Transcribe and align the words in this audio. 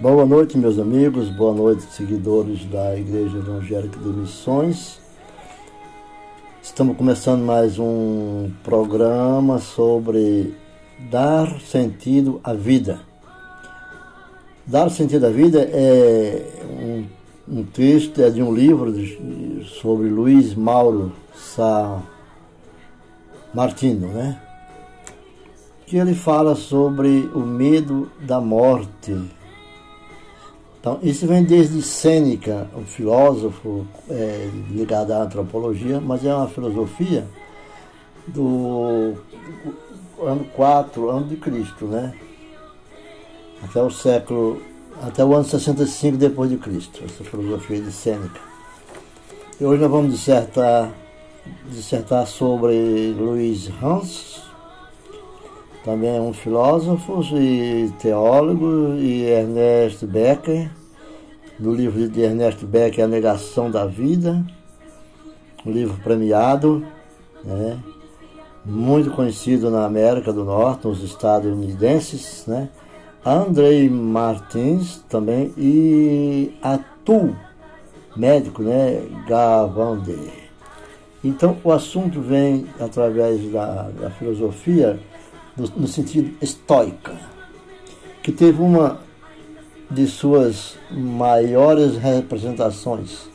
Boa 0.00 0.26
noite, 0.26 0.58
meus 0.58 0.80
amigos, 0.80 1.28
boa 1.28 1.54
noite, 1.54 1.82
seguidores 1.82 2.64
da 2.64 2.98
Igreja 2.98 3.38
Evangélica 3.38 4.00
de 4.00 4.08
Missões. 4.08 4.98
Estamos 6.60 6.96
começando 6.96 7.42
mais 7.42 7.78
um 7.78 8.50
programa 8.64 9.58
sobre 9.60 10.54
dar 10.98 11.60
sentido 11.60 12.40
à 12.42 12.52
vida. 12.52 13.00
Dar 14.66 14.90
sentido 14.90 15.26
à 15.26 15.30
vida 15.30 15.60
é 15.60 16.42
um, 17.48 17.58
um 17.60 17.62
texto 17.62 18.20
é 18.20 18.30
de 18.30 18.42
um 18.42 18.52
livro 18.52 18.92
de, 18.92 19.64
sobre 19.80 20.08
Luiz 20.08 20.54
Mauro 20.54 21.12
Sá 21.34 22.02
Martino, 23.54 24.08
né? 24.08 24.40
Que 25.86 25.98
ele 25.98 26.14
fala 26.14 26.56
sobre 26.56 27.30
o 27.34 27.40
medo 27.40 28.10
da 28.20 28.40
morte 28.40 29.14
então, 30.82 30.98
isso 31.00 31.28
vem 31.28 31.44
desde 31.44 31.80
Sêneca, 31.80 32.68
um 32.76 32.84
filósofo 32.84 33.86
é, 34.10 34.50
ligado 34.68 35.12
à 35.12 35.22
antropologia, 35.22 36.00
mas 36.00 36.24
é 36.24 36.34
uma 36.34 36.48
filosofia 36.48 37.24
do 38.26 39.14
ano 40.20 40.44
4 40.56 41.08
ano 41.08 41.28
de 41.28 41.36
Cristo, 41.36 41.86
né? 41.86 42.12
Até 43.62 43.80
o 43.80 43.92
século, 43.92 44.60
até 45.00 45.24
o 45.24 45.32
ano 45.32 45.44
65 45.44 46.16
depois 46.16 46.50
de 46.50 46.56
Cristo, 46.56 47.00
essa 47.04 47.22
filosofia 47.22 47.80
de 47.80 47.92
Sêneca. 47.92 48.40
E 49.60 49.64
hoje 49.64 49.82
nós 49.82 49.90
vamos 49.90 50.12
dissertar, 50.12 50.92
dissertar 51.70 52.26
sobre 52.26 53.14
Luiz 53.16 53.70
Hans, 53.80 54.42
também 55.84 56.20
um 56.20 56.32
filósofo 56.32 57.22
e 57.34 57.92
teólogo, 58.00 58.94
e 58.94 59.24
Ernest 59.24 60.06
Becker, 60.06 60.70
do 61.58 61.74
livro 61.74 62.08
de 62.08 62.20
Ernest 62.20 62.64
Becker, 62.64 63.04
A 63.04 63.08
Negação 63.08 63.70
da 63.70 63.86
Vida, 63.86 64.44
um 65.66 65.70
livro 65.70 65.96
premiado, 66.02 66.84
né? 67.44 67.78
muito 68.64 69.10
conhecido 69.10 69.70
na 69.70 69.84
América 69.84 70.32
do 70.32 70.44
Norte, 70.44 70.86
nos 70.86 71.02
Estados 71.02 71.52
né? 72.46 72.68
Andrei 73.24 73.88
Martins 73.88 75.04
também 75.08 75.52
e 75.56 76.56
Atu, 76.62 77.36
médico, 78.16 78.62
né? 78.62 79.02
Gavande. 79.28 80.16
Então 81.24 81.56
o 81.62 81.70
assunto 81.70 82.20
vem 82.20 82.66
através 82.80 83.50
da, 83.52 83.90
da 83.90 84.10
filosofia 84.10 84.98
no, 85.56 85.66
no 85.76 85.88
sentido 85.88 86.36
estoica, 86.40 87.18
que 88.22 88.32
teve 88.32 88.60
uma 88.60 89.00
de 89.90 90.06
suas 90.06 90.76
maiores 90.90 91.96
representações 91.96 93.30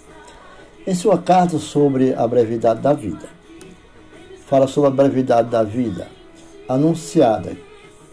em 0.85 0.95
sua 0.95 1.17
carta 1.17 1.59
sobre 1.59 2.13
a 2.13 2.25
brevidade 2.27 2.81
da 2.81 2.93
vida. 2.93 3.27
Fala 4.45 4.67
sobre 4.67 4.89
a 4.89 4.93
brevidade 4.93 5.49
da 5.49 5.61
vida 5.61 6.07
anunciada 6.67 7.57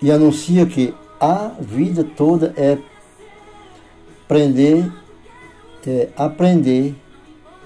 e 0.02 0.10
anuncia 0.10 0.66
que 0.66 0.92
a 1.20 1.52
vida 1.60 2.04
toda 2.04 2.52
é 2.56 2.76
aprender, 4.24 4.92
é 5.86 6.08
aprender 6.16 6.94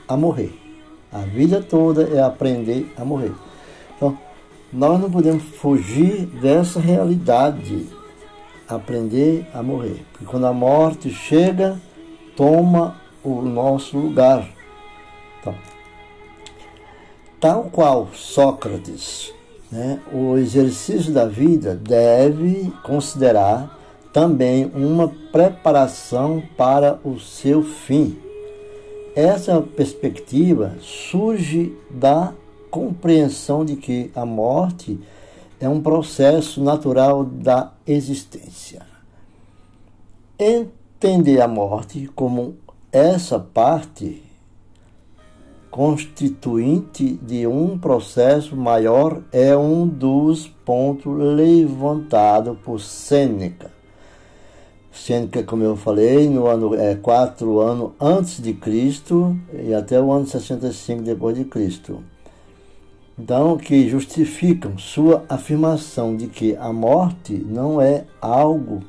a 0.07 0.17
morrer. 0.17 0.53
A 1.11 1.21
vida 1.21 1.63
toda 1.63 2.03
é 2.03 2.21
aprender 2.21 2.93
a 2.97 3.05
morrer. 3.05 3.33
Então, 3.97 4.19
nós 4.73 5.01
não 5.01 5.11
podemos 5.11 5.43
fugir 5.43 6.27
dessa 6.27 6.79
realidade, 6.79 7.87
aprender 8.69 9.47
a 9.55 9.63
morrer. 9.63 10.05
Porque 10.13 10.27
quando 10.27 10.47
a 10.47 10.53
morte 10.53 11.11
chega, 11.11 11.81
toma 12.37 13.01
o 13.25 13.41
nosso 13.41 13.97
lugar. 13.97 14.47
Então, 15.41 15.55
tal 17.41 17.65
qual 17.65 18.09
Sócrates, 18.13 19.33
né, 19.73 20.01
o 20.13 20.37
exercício 20.37 21.13
da 21.13 21.27
vida 21.27 21.75
deve 21.75 22.73
considerar 22.83 23.77
também 24.13 24.71
uma 24.75 25.09
preparação 25.33 26.43
para 26.57 26.99
o 27.05 27.19
seu 27.19 27.63
fim. 27.63 28.19
Essa 29.15 29.61
perspectiva 29.61 30.77
surge 30.81 31.75
da 31.91 32.33
compreensão 32.71 33.65
de 33.65 33.77
que 33.77 34.11
a 34.15 34.25
morte 34.25 34.99
é 35.61 35.69
um 35.69 35.81
processo 35.81 36.63
natural 36.63 37.25
da 37.25 37.73
existência. 37.87 38.83
Entender 40.39 41.41
a 41.41 41.49
morte 41.49 42.09
como 42.15 42.57
essa 42.93 43.39
parte 43.39 44.23
constituinte 45.71 47.19
de 47.23 47.47
um 47.47 47.79
processo 47.79 48.57
maior 48.57 49.23
é 49.31 49.57
um 49.57 49.87
dos 49.87 50.49
pontos 50.49 51.17
levantados 51.17 52.57
por 52.65 52.81
Sêneca. 52.81 53.71
Sêneca, 54.91 55.43
como 55.45 55.63
eu 55.63 55.77
falei, 55.77 56.29
no 56.29 56.47
ano 56.47 56.75
é, 56.75 56.95
quatro 56.97 57.61
anos 57.61 57.93
antes 58.01 58.43
de 58.43 58.53
Cristo 58.53 59.37
e 59.53 59.73
até 59.73 60.01
o 60.01 60.11
ano 60.11 60.27
65 60.27 61.03
depois 61.03 61.37
de 61.37 61.45
Cristo. 61.45 62.03
Então, 63.19 63.59
que 63.59 63.89
justificam 63.89 64.79
sua 64.79 65.25
afirmação 65.29 66.17
de 66.17 66.29
que 66.29 66.55
a 66.57 66.73
morte 66.73 67.35
não 67.35 67.81
é 67.81 68.05
algo 68.21 68.85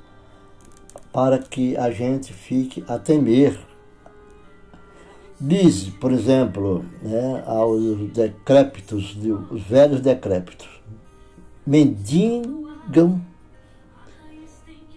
para 1.11 1.39
que 1.39 1.75
a 1.75 1.89
gente 1.89 2.31
fique 2.31 2.83
a 2.87 2.99
temer. 2.99 3.59
Diz, 5.41 5.89
por 5.89 6.11
exemplo, 6.11 6.85
né, 7.01 7.43
aos 7.47 8.11
decrépitos, 8.11 9.17
os 9.49 9.63
velhos 9.63 9.99
decrépitos, 9.99 10.69
mendigam, 11.65 13.19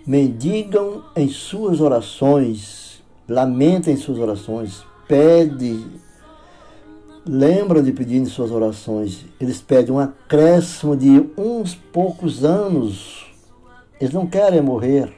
mendigam 0.07 1.05
em 1.17 1.29
suas 1.29 1.81
orações, 1.81 3.03
lamentam 3.27 3.93
em 3.93 3.97
suas 3.97 4.19
orações, 4.19 4.85
pede 5.09 6.02
lembram 7.25 7.83
de 7.83 7.93
pedir 7.93 8.17
em 8.19 8.25
suas 8.25 8.51
orações. 8.51 9.25
Eles 9.41 9.61
pedem 9.61 9.95
um 9.95 9.99
acréscimo 9.99 10.97
de 10.97 11.25
uns 11.37 11.75
poucos 11.75 12.45
anos. 12.45 13.27
Eles 14.01 14.13
não 14.13 14.27
querem 14.27 14.61
morrer. 14.61 15.13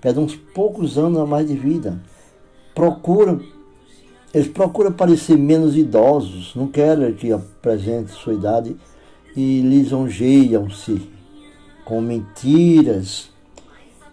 Pedem 0.00 0.22
uns 0.22 0.36
poucos 0.36 0.98
anos 0.98 1.18
a 1.18 1.26
mais 1.26 1.48
de 1.48 1.54
vida. 1.54 1.98
Procuram, 2.74 3.40
eles 4.32 4.48
procuram 4.48 4.92
parecer 4.92 5.38
menos 5.38 5.76
idosos, 5.76 6.54
não 6.54 6.66
querem 6.66 7.14
que 7.14 7.32
apresente 7.32 8.10
sua 8.12 8.34
idade 8.34 8.76
e 9.36 9.60
lisonjeiam-se 9.60 11.08
com 11.84 12.00
mentiras 12.00 13.30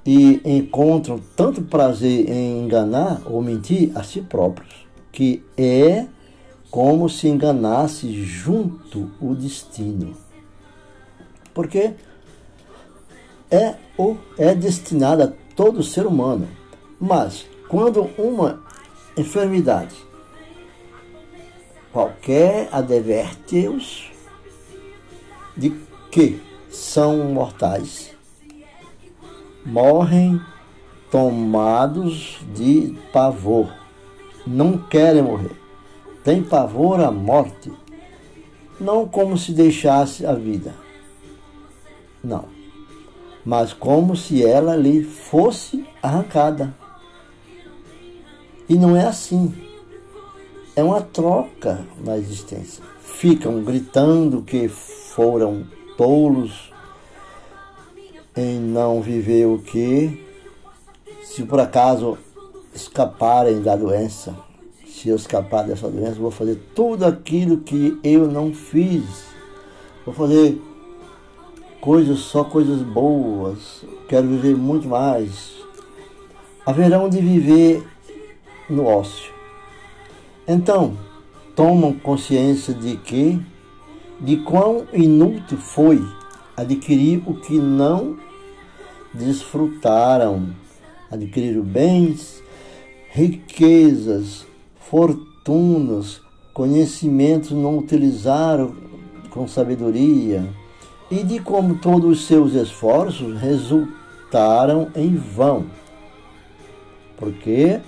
e 0.06 0.42
encontram 0.46 1.20
tanto 1.36 1.62
prazer 1.62 2.30
em 2.30 2.64
enganar 2.64 3.22
ou 3.26 3.42
mentir 3.42 3.92
a 3.96 4.04
si 4.04 4.22
próprios, 4.22 4.88
que 5.12 5.44
é 5.58 6.06
como 6.72 7.10
se 7.10 7.28
enganasse 7.28 8.24
junto 8.24 9.12
o 9.20 9.36
destino. 9.36 10.16
Porque 11.54 11.94
é 13.52 13.76
ou 13.98 14.18
é 14.38 14.56
destinado 14.56 15.24
a 15.24 15.28
todo 15.54 15.84
ser 15.84 16.08
humano. 16.08 16.48
Mas 16.98 17.46
quando 17.68 18.10
uma 18.18 18.64
enfermidade 19.18 19.96
qualquer 21.92 22.70
adverte-os 22.72 24.10
de 25.58 25.72
que 26.10 26.42
são 26.70 27.18
mortais, 27.34 28.16
morrem 29.66 30.40
tomados 31.12 32.40
de 32.56 32.98
pavor, 33.12 33.70
não 34.48 34.78
querem 34.78 35.22
morrer 35.22 35.61
tem 36.24 36.44
pavor 36.44 37.00
à 37.00 37.12
morte, 37.12 37.72
não 38.80 39.08
como 39.08 39.38
se 39.38 39.52
deixasse 39.52 40.26
a 40.26 40.34
vida, 40.34 40.74
não, 42.24 42.46
mas 43.44 43.74
como 43.74 44.16
se 44.16 44.46
ela 44.46 44.76
lhe 44.76 45.04
fosse 45.04 45.86
arrancada. 46.02 46.74
E 48.70 48.76
não 48.76 48.96
é 48.96 49.06
assim. 49.06 49.54
É 50.76 50.84
uma 50.84 51.02
troca 51.02 51.86
na 52.04 52.18
existência. 52.18 52.82
Ficam 53.02 53.62
gritando 53.64 54.42
que 54.42 54.70
foram 54.70 55.66
tolos 55.98 56.72
em 58.36 58.60
não 58.60 59.02
viver 59.02 59.46
o 59.46 59.60
que, 59.60 60.26
se 61.24 61.44
por 61.44 61.60
acaso 61.60 62.18
escaparem 62.74 63.62
da 63.62 63.76
doença 63.76 64.34
se 65.02 65.10
eu 65.10 65.16
escapar 65.16 65.64
dessa 65.64 65.90
doença, 65.90 66.20
vou 66.20 66.30
fazer 66.30 66.62
tudo 66.76 67.06
aquilo 67.06 67.58
que 67.58 68.00
eu 68.04 68.28
não 68.28 68.54
fiz. 68.54 69.04
Vou 70.06 70.14
fazer 70.14 70.62
coisas, 71.80 72.20
só 72.20 72.44
coisas 72.44 72.84
boas. 72.84 73.84
Quero 74.08 74.28
viver 74.28 74.56
muito 74.56 74.88
mais. 74.88 75.56
haverão 76.64 77.10
de 77.10 77.20
viver 77.20 77.84
no 78.70 78.86
ócio. 78.86 79.34
Então, 80.48 80.96
tomam 81.56 81.94
consciência 81.94 82.72
de 82.72 82.96
que, 82.98 83.42
de 84.20 84.38
quão 84.38 84.86
inútil 84.94 85.58
foi 85.58 86.00
adquirir 86.56 87.24
o 87.26 87.34
que 87.34 87.58
não 87.58 88.20
desfrutaram, 89.12 90.50
adquiriram 91.10 91.64
bens, 91.64 92.44
riquezas, 93.10 94.46
fortunas, 94.92 96.20
conhecimentos 96.54 97.52
não 97.52 97.78
utilizaram 97.78 98.76
com 99.30 99.48
sabedoria, 99.48 100.46
e 101.10 101.24
de 101.24 101.40
como 101.40 101.78
todos 101.78 102.20
os 102.20 102.28
seus 102.28 102.54
esforços 102.54 103.40
resultaram 103.40 104.90
em 104.94 105.16
vão, 105.16 105.66
porque 107.18 107.80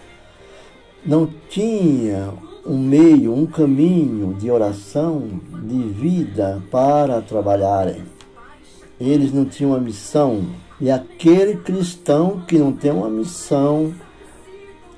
não 1.05 1.27
tinha 1.49 2.33
um 2.65 2.77
meio, 2.77 3.35
um 3.35 3.45
caminho 3.45 4.33
de 4.35 4.49
oração, 4.49 5.27
de 5.61 5.83
vida 5.83 6.63
para 6.71 7.21
trabalharem. 7.21 8.03
Eles 8.97 9.33
não 9.33 9.43
tinham 9.43 9.71
uma 9.71 9.79
missão. 9.79 10.45
E 10.79 10.89
aquele 10.89 11.57
cristão 11.57 12.41
que 12.47 12.57
não 12.57 12.71
tem 12.71 12.91
uma 12.91 13.09
missão 13.09 13.93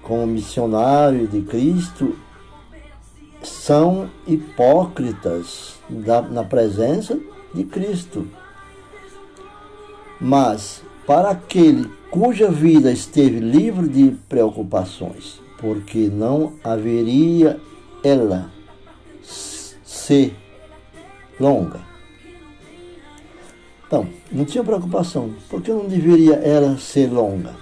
como 0.06 0.26
missionário 0.28 1.28
de 1.28 1.42
Cristo 1.42 2.16
são 3.42 4.10
hipócritas 4.28 5.76
na 6.32 6.44
presença 6.44 7.20
de 7.54 7.64
Cristo. 7.64 8.28
Mas 10.22 10.82
para 11.06 11.32
aquele 11.32 11.90
cuja 12.10 12.50
vida 12.50 12.92
esteve 12.92 13.40
livre 13.40 13.88
de 13.88 14.16
preocupações, 14.30 15.42
porque 15.58 16.08
não 16.08 16.54
haveria 16.64 17.60
ela 18.04 18.50
ser 19.24 20.36
longa. 21.40 21.82
Então, 23.88 24.08
não 24.32 24.46
tinha 24.46 24.64
preocupação. 24.64 25.34
Por 25.50 25.62
que 25.62 25.72
não 25.72 25.88
deveria 25.88 26.36
ela 26.36 26.78
ser 26.78 27.12
longa? 27.12 27.56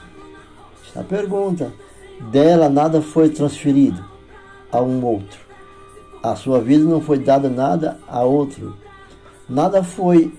Essa 0.88 1.00
é 1.00 1.04
pergunta. 1.04 1.83
Dela 2.19 2.69
nada 2.69 3.01
foi 3.01 3.30
transferido 3.30 4.04
a 4.71 4.81
um 4.81 5.04
outro. 5.04 5.39
A 6.21 6.36
sua 6.36 6.60
vida 6.62 6.86
não 6.86 7.01
foi 7.01 7.19
dada 7.19 7.50
nada 7.50 7.98
a 8.07 8.24
outro. 8.24 8.75
Nada 9.50 9.83
foi 9.83 10.33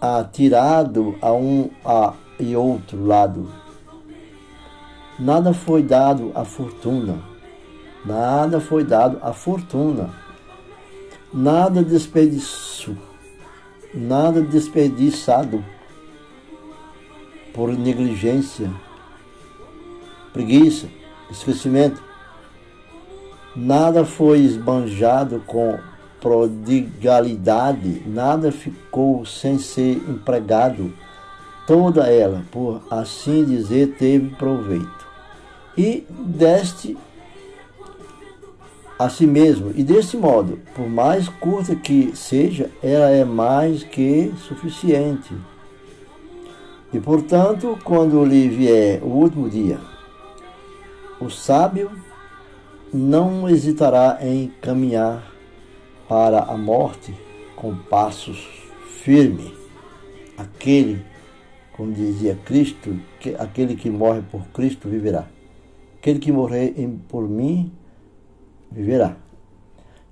atirado 0.00 1.16
a 1.20 1.32
um 1.32 1.70
a, 1.84 2.12
e 2.38 2.54
outro 2.54 3.04
lado 3.04 3.48
Nada 5.18 5.54
foi 5.54 5.82
dado 5.82 6.30
à 6.34 6.44
fortuna. 6.44 7.18
Nada 8.04 8.60
foi 8.60 8.84
dado 8.84 9.18
à 9.22 9.32
fortuna. 9.32 10.10
Nada 11.32 11.82
desperdício. 11.82 12.96
Nada 13.94 14.42
desperdiçado 14.42 15.64
por 17.54 17.72
negligência, 17.72 18.70
preguiça, 20.36 20.86
esquecimento. 21.30 22.02
Nada 23.56 24.04
foi 24.04 24.40
esbanjado 24.40 25.42
com 25.46 25.78
prodigalidade, 26.20 28.02
nada 28.06 28.52
ficou 28.52 29.24
sem 29.24 29.58
ser 29.58 29.96
empregado. 30.06 30.92
Toda 31.66 32.06
ela, 32.06 32.44
por 32.52 32.82
assim 32.90 33.46
dizer, 33.46 33.96
teve 33.98 34.28
proveito 34.36 35.06
e 35.76 36.06
deste 36.10 36.96
a 38.98 39.08
si 39.08 39.26
mesmo. 39.26 39.72
E 39.74 39.82
desse 39.82 40.18
modo, 40.18 40.58
por 40.74 40.88
mais 40.88 41.28
curta 41.28 41.74
que 41.74 42.14
seja, 42.14 42.70
ela 42.82 43.10
é 43.10 43.24
mais 43.24 43.82
que 43.82 44.32
suficiente. 44.46 45.34
E 46.92 47.00
portanto, 47.00 47.78
quando 47.82 48.24
lhe 48.24 48.48
vier 48.48 49.02
o 49.02 49.08
último 49.08 49.50
dia, 49.50 49.78
o 51.20 51.30
sábio 51.30 51.90
não 52.92 53.48
hesitará 53.48 54.18
em 54.20 54.48
caminhar 54.60 55.32
para 56.08 56.40
a 56.40 56.56
morte 56.56 57.14
com 57.54 57.74
passos 57.74 58.48
firmes. 59.02 59.52
Aquele, 60.36 61.02
como 61.72 61.92
dizia 61.92 62.38
Cristo, 62.44 62.98
que 63.18 63.34
aquele 63.34 63.74
que 63.74 63.90
morre 63.90 64.22
por 64.30 64.42
Cristo 64.48 64.88
viverá. 64.88 65.26
Aquele 65.98 66.18
que 66.18 66.30
morrer 66.30 66.74
por 67.08 67.28
mim 67.28 67.72
viverá. 68.70 69.16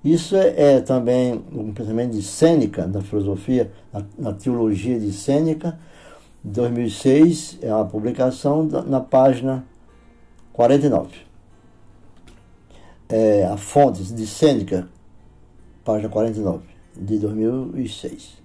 Isso 0.03 0.35
é, 0.35 0.75
é, 0.75 0.81
também 0.81 1.43
um 1.51 1.73
pensamento 1.73 2.11
de 2.11 2.21
Sêneca, 2.21 2.87
da 2.87 3.01
filosofia, 3.01 3.71
na, 3.91 4.03
na 4.17 4.33
teologia 4.33 4.99
de 4.99 5.11
Sêneca, 5.11 5.79
2006, 6.43 7.57
é 7.61 7.73
uma 7.73 7.85
publicação 7.85 8.67
da, 8.67 8.83
na 8.83 8.99
página 8.99 9.65
49. 10.55 11.09
É, 13.07 13.45
a 13.45 13.57
Fontes 13.57 14.13
de 14.13 14.25
Sêneca, 14.25 14.87
página 15.83 16.09
49, 16.09 16.63
de 16.95 17.19
2006. 17.19 18.43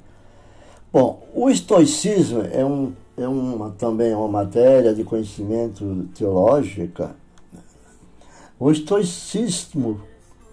Bom, 0.92 1.22
o 1.34 1.48
estoicismo 1.48 2.42
é, 2.52 2.64
um, 2.64 2.92
é 3.16 3.26
uma, 3.26 3.70
também 3.70 4.14
uma 4.14 4.28
matéria 4.28 4.92
de 4.92 5.04
conhecimento 5.04 6.08
teológica 6.14 7.14
o 8.60 8.70
estoicismo 8.70 10.02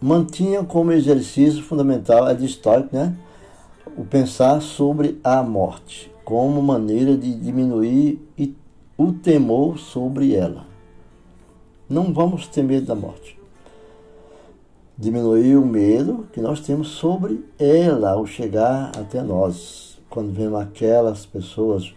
mantinha 0.01 0.63
como 0.63 0.93
exercício 0.93 1.61
fundamental, 1.61 2.25
é 2.29 2.33
de 2.33 2.45
estoico, 2.45 2.95
né? 2.95 3.13
O 3.97 4.05
pensar 4.05 4.61
sobre 4.61 5.19
a 5.21 5.43
morte 5.43 6.09
como 6.23 6.61
maneira 6.61 7.17
de 7.17 7.35
diminuir 7.35 8.25
o 8.97 9.11
temor 9.11 9.77
sobre 9.77 10.33
ela. 10.33 10.65
Não 11.89 12.13
vamos 12.13 12.47
ter 12.47 12.63
medo 12.63 12.85
da 12.85 12.95
morte. 12.95 13.37
Diminuir 14.97 15.55
o 15.55 15.65
medo 15.65 16.27
que 16.33 16.41
nós 16.41 16.59
temos 16.59 16.89
sobre 16.89 17.43
ela 17.57 18.11
ao 18.11 18.25
chegar 18.25 18.91
até 18.97 19.21
nós. 19.21 19.97
Quando 20.09 20.33
vemos 20.33 20.59
aquelas 20.59 21.25
pessoas 21.25 21.93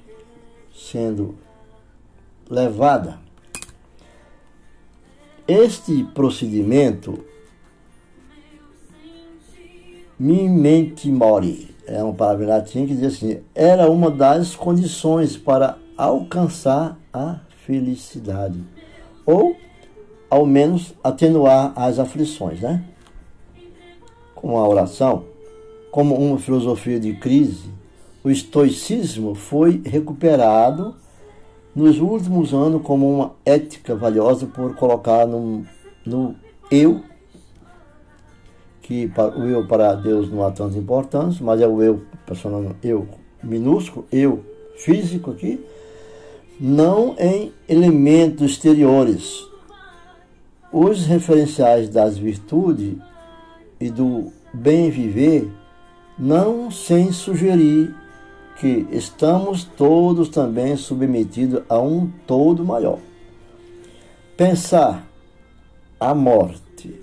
sendo 0.74 1.36
levadas 2.48 3.14
este 5.50 6.04
procedimento, 6.14 7.24
mementi 10.16 11.10
mori, 11.10 11.74
é 11.88 12.00
uma 12.04 12.14
palavra 12.14 12.46
latim 12.46 12.86
que 12.86 12.94
diz 12.94 13.16
assim, 13.16 13.40
era 13.52 13.90
uma 13.90 14.12
das 14.12 14.54
condições 14.54 15.36
para 15.36 15.76
alcançar 15.96 16.96
a 17.12 17.40
felicidade, 17.66 18.62
ou 19.26 19.56
ao 20.30 20.46
menos 20.46 20.94
atenuar 21.02 21.72
as 21.74 21.98
aflições, 21.98 22.60
né? 22.60 22.84
Com 24.34 24.56
a 24.56 24.66
oração, 24.66 25.24
como 25.90 26.14
uma 26.14 26.38
filosofia 26.38 27.00
de 27.00 27.14
crise, 27.14 27.68
o 28.22 28.30
estoicismo 28.30 29.34
foi 29.34 29.82
recuperado 29.84 30.94
nos 31.74 32.00
últimos 32.00 32.54
anos 32.54 32.82
como 32.82 33.12
uma 33.12 33.32
ética 33.44 33.94
valiosa 33.94 34.46
por 34.46 34.74
colocar 34.76 35.26
no, 35.26 35.64
no 36.06 36.34
eu, 36.70 37.02
que 38.82 39.10
o 39.36 39.44
eu 39.44 39.66
para 39.66 39.94
Deus 39.94 40.30
não 40.30 40.44
há 40.44 40.50
tanta 40.50 40.76
importância, 40.78 41.44
mas 41.44 41.60
é 41.60 41.66
o 41.66 41.82
eu, 41.82 42.02
personal, 42.26 42.74
eu 42.82 43.08
minúsculo, 43.42 44.06
eu 44.12 44.44
físico 44.76 45.30
aqui, 45.30 45.64
não 46.58 47.14
em 47.18 47.52
elementos 47.68 48.52
exteriores. 48.52 49.49
Os 50.72 51.04
referenciais 51.04 51.88
das 51.88 52.16
virtudes 52.16 52.96
e 53.80 53.90
do 53.90 54.32
bem 54.52 54.90
viver, 54.90 55.50
não 56.18 56.70
sem 56.70 57.10
sugerir 57.12 57.94
que 58.60 58.86
estamos 58.90 59.64
todos 59.64 60.28
também 60.28 60.76
submetidos 60.76 61.62
a 61.68 61.78
um 61.78 62.10
todo 62.26 62.64
maior. 62.64 62.98
Pensar 64.36 65.06
a 65.98 66.14
morte, 66.14 67.02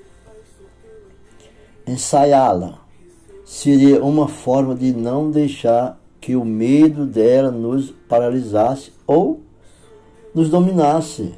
ensaiá-la, 1.86 2.79
seria 3.43 4.03
uma 4.03 4.27
forma 4.27 4.75
de 4.75 4.93
não 4.93 5.31
deixar 5.31 6.00
que 6.21 6.36
o 6.36 6.45
medo 6.45 7.05
dela 7.05 7.51
nos 7.51 7.91
paralisasse 8.07 8.91
ou 9.05 9.41
nos 10.33 10.50
dominasse 10.50 11.33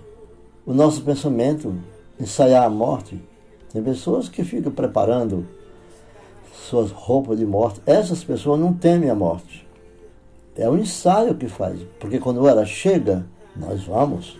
o 0.65 0.73
nosso 0.73 1.01
pensamento, 1.01 1.73
ensaiar 2.19 2.63
a 2.65 2.69
morte. 2.69 3.21
Tem 3.71 3.81
pessoas 3.81 4.27
que 4.27 4.43
ficam 4.43 4.71
preparando 4.71 5.45
suas 6.53 6.91
roupas 6.91 7.37
de 7.39 7.45
morte. 7.45 7.81
Essas 7.85 8.23
pessoas 8.23 8.59
não 8.59 8.73
temem 8.73 9.09
a 9.09 9.15
morte. 9.15 9.67
É 10.55 10.69
o 10.69 10.77
ensaio 10.77 11.35
que 11.35 11.47
faz, 11.47 11.79
porque 11.99 12.19
quando 12.19 12.45
ela 12.45 12.65
chega, 12.65 13.25
nós 13.55 13.83
vamos. 13.83 14.37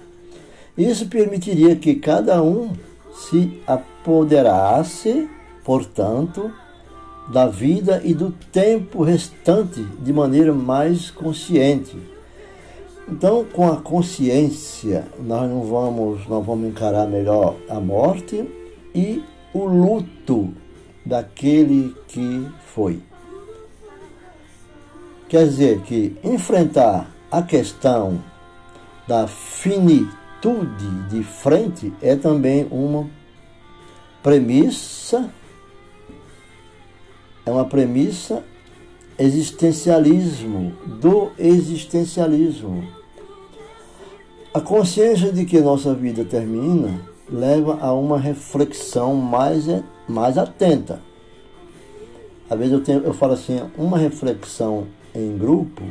Isso 0.78 1.08
permitiria 1.08 1.78
que 1.78 1.96
cada 1.96 2.44
um 2.44 2.74
se 3.14 3.62
apoderasse, 3.66 5.30
portanto, 5.64 6.52
da 7.32 7.48
vida 7.48 8.02
e 8.04 8.14
do 8.14 8.32
tempo 8.52 9.04
restante 9.04 9.82
de 9.82 10.12
maneira 10.12 10.54
mais 10.54 11.10
consciente. 11.12 11.96
Então, 13.12 13.44
com 13.44 13.68
a 13.68 13.78
consciência, 13.78 15.08
nós 15.20 15.50
não 15.50 15.64
vamos, 15.64 16.28
nós 16.28 16.46
vamos 16.46 16.70
encarar 16.70 17.08
melhor 17.08 17.56
a 17.68 17.80
morte 17.80 18.48
e 18.94 19.24
o 19.52 19.66
luto 19.66 20.54
daquele 21.04 21.96
que 22.08 22.48
foi. 22.74 23.02
Quer 25.28 25.46
dizer 25.48 25.82
que 25.82 26.16
enfrentar 26.24 27.10
a 27.32 27.42
questão 27.42 28.24
da 29.08 29.28
finitude 29.28 31.10
de 31.10 31.24
frente 31.24 31.92
é 32.04 32.16
também 32.16 32.68
uma 32.70 33.10
premissa, 34.22 35.32
é 37.44 37.50
uma 37.50 37.66
premissa 37.66 38.44
existencialismo, 39.18 40.74
do 40.86 41.32
existencialismo. 41.40 42.99
A 44.52 44.60
consciência 44.60 45.32
de 45.32 45.46
que 45.46 45.62
nossa 45.62 45.94
vida 45.94 46.26
termina 46.26 47.00
leva 47.32 47.78
a 47.80 47.94
uma 47.94 48.18
reflexão 48.18 49.14
mais, 49.14 49.66
mais 50.08 50.40
atenta. 50.40 51.00
Às 52.50 52.58
vezes 52.58 52.74
eu, 52.74 52.82
tenho, 52.82 53.04
eu 53.04 53.14
falo 53.14 53.34
assim, 53.34 53.62
uma 53.78 53.96
reflexão 53.96 54.88
em 55.14 55.38
grupo 55.38 55.84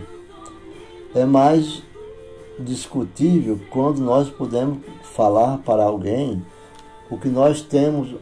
é 1.14 1.24
mais 1.24 1.84
discutível 2.58 3.60
quando 3.70 4.00
nós 4.00 4.28
podemos 4.28 4.78
falar 5.04 5.58
para 5.58 5.84
alguém 5.84 6.44
o 7.08 7.16
que 7.16 7.28
nós 7.28 7.62
temos 7.62 8.16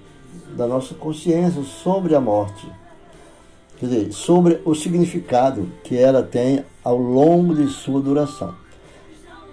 da 0.55 0.67
nossa 0.67 0.95
consciência 0.95 1.63
sobre 1.63 2.15
a 2.15 2.21
morte. 2.21 2.71
Quer 3.79 3.87
dizer, 3.87 4.13
sobre 4.13 4.61
o 4.67 4.75
significado 4.75 5.71
que 5.83 5.97
ela 5.97 6.23
tem 6.23 6.63
ao 6.85 6.99
longo 6.99 7.55
de 7.55 7.69
sua 7.69 8.03
duração. 8.03 8.66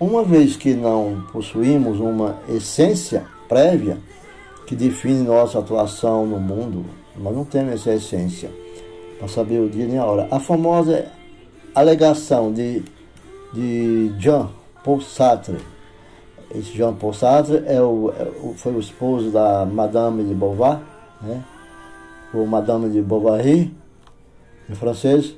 Uma 0.03 0.21
vez 0.21 0.57
que 0.57 0.73
não 0.73 1.23
possuímos 1.31 2.01
uma 2.01 2.35
essência 2.49 3.23
prévia 3.47 3.97
que 4.67 4.75
define 4.75 5.23
nossa 5.23 5.59
atuação 5.59 6.25
no 6.27 6.41
mundo, 6.41 6.83
nós 7.15 7.33
não 7.33 7.45
temos 7.45 7.75
essa 7.75 7.93
essência 7.93 8.51
para 9.17 9.29
saber 9.29 9.61
o 9.61 9.69
dia 9.69 9.87
nem 9.87 9.97
a 9.97 10.05
hora. 10.05 10.27
A 10.29 10.41
famosa 10.41 11.09
alegação 11.73 12.51
de, 12.51 12.83
de 13.53 14.11
Jean 14.19 14.49
Paul 14.83 14.99
Sartre, 14.99 15.59
esse 16.53 16.73
Jean 16.75 16.95
Paul 16.95 17.13
Sartre 17.13 17.63
é 17.65 17.81
o, 17.81 18.11
é 18.11 18.53
foi 18.57 18.73
o 18.73 18.81
esposo 18.81 19.31
da 19.31 19.65
Madame 19.65 20.25
de 20.25 20.33
Beauvoir, 20.35 20.81
né? 21.21 21.41
o 22.33 22.45
Madame 22.45 22.89
de 22.89 23.01
Bovary, 23.01 23.73
em 24.69 24.75
francês, 24.75 25.33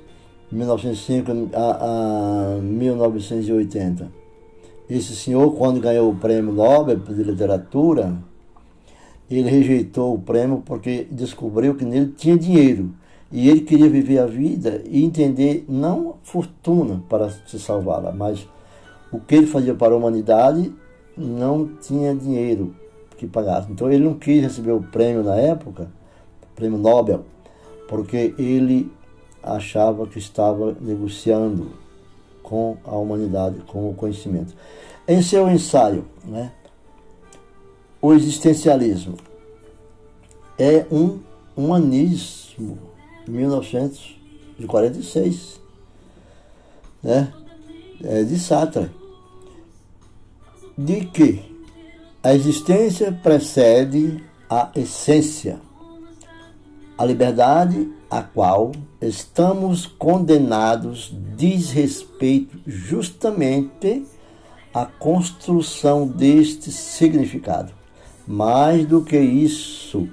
de 0.50 0.56
1905 0.56 1.32
a, 1.54 2.56
a 2.56 2.60
1980. 2.60 4.25
Esse 4.90 5.16
senhor, 5.16 5.56
quando 5.56 5.80
ganhou 5.80 6.12
o 6.12 6.16
prêmio 6.16 6.54
Nobel 6.54 6.98
de 6.98 7.24
Literatura, 7.24 8.16
ele 9.30 9.50
rejeitou 9.50 10.14
o 10.14 10.20
prêmio 10.20 10.62
porque 10.64 11.08
descobriu 11.10 11.76
que 11.76 11.84
nele 11.84 12.14
tinha 12.16 12.38
dinheiro. 12.38 12.92
E 13.32 13.50
ele 13.50 13.62
queria 13.62 13.90
viver 13.90 14.20
a 14.20 14.26
vida 14.28 14.84
e 14.86 15.04
entender 15.04 15.66
não 15.68 16.16
fortuna 16.24 17.04
para 17.10 17.30
se 17.30 17.60
salvá-la, 17.60 18.12
mas 18.12 18.48
o 19.12 19.20
que 19.20 19.36
ele 19.36 19.48
fazia 19.48 19.74
para 19.74 19.94
a 19.94 19.98
humanidade 19.98 20.72
não 21.18 21.68
tinha 21.82 22.14
dinheiro 22.14 22.76
que 23.18 23.26
pagasse. 23.26 23.72
Então 23.72 23.92
ele 23.92 24.04
não 24.04 24.14
quis 24.14 24.42
receber 24.42 24.72
o 24.72 24.82
prêmio 24.82 25.24
na 25.24 25.36
época, 25.36 25.90
o 26.44 26.56
prêmio 26.56 26.78
Nobel, 26.78 27.26
porque 27.88 28.36
ele 28.38 28.92
achava 29.42 30.06
que 30.06 30.20
estava 30.20 30.76
negociando 30.80 31.72
com 32.46 32.78
a 32.86 32.96
humanidade, 32.96 33.60
com 33.62 33.90
o 33.90 33.96
conhecimento. 33.96 34.56
Em 35.08 35.22
seu 35.22 35.48
ensaio, 35.50 36.06
né, 36.24 36.52
o 38.02 38.14
existencialismo 38.14 39.18
é 40.58 40.86
um 40.92 41.20
humanismo, 41.56 42.80
1946, 43.28 45.62
né, 47.02 47.34
é 48.04 48.24
de 48.24 48.38
Sartre, 48.40 48.92
de 50.78 51.06
que 51.06 51.44
a 52.22 52.36
existência 52.36 53.12
precede 53.12 54.24
a 54.48 54.70
essência, 54.76 55.60
a 56.98 57.06
liberdade 57.06 57.92
a 58.10 58.22
qual 58.22 58.72
estamos 59.02 59.86
condenados 59.86 61.14
diz 61.36 61.72
respeito 61.72 62.58
justamente 62.66 64.06
à 64.74 64.86
construção 64.86 66.08
deste 66.08 66.72
significado. 66.72 67.74
Mais 68.28 68.86
do 68.86 69.04
que 69.04 69.20
isso, 69.20 70.08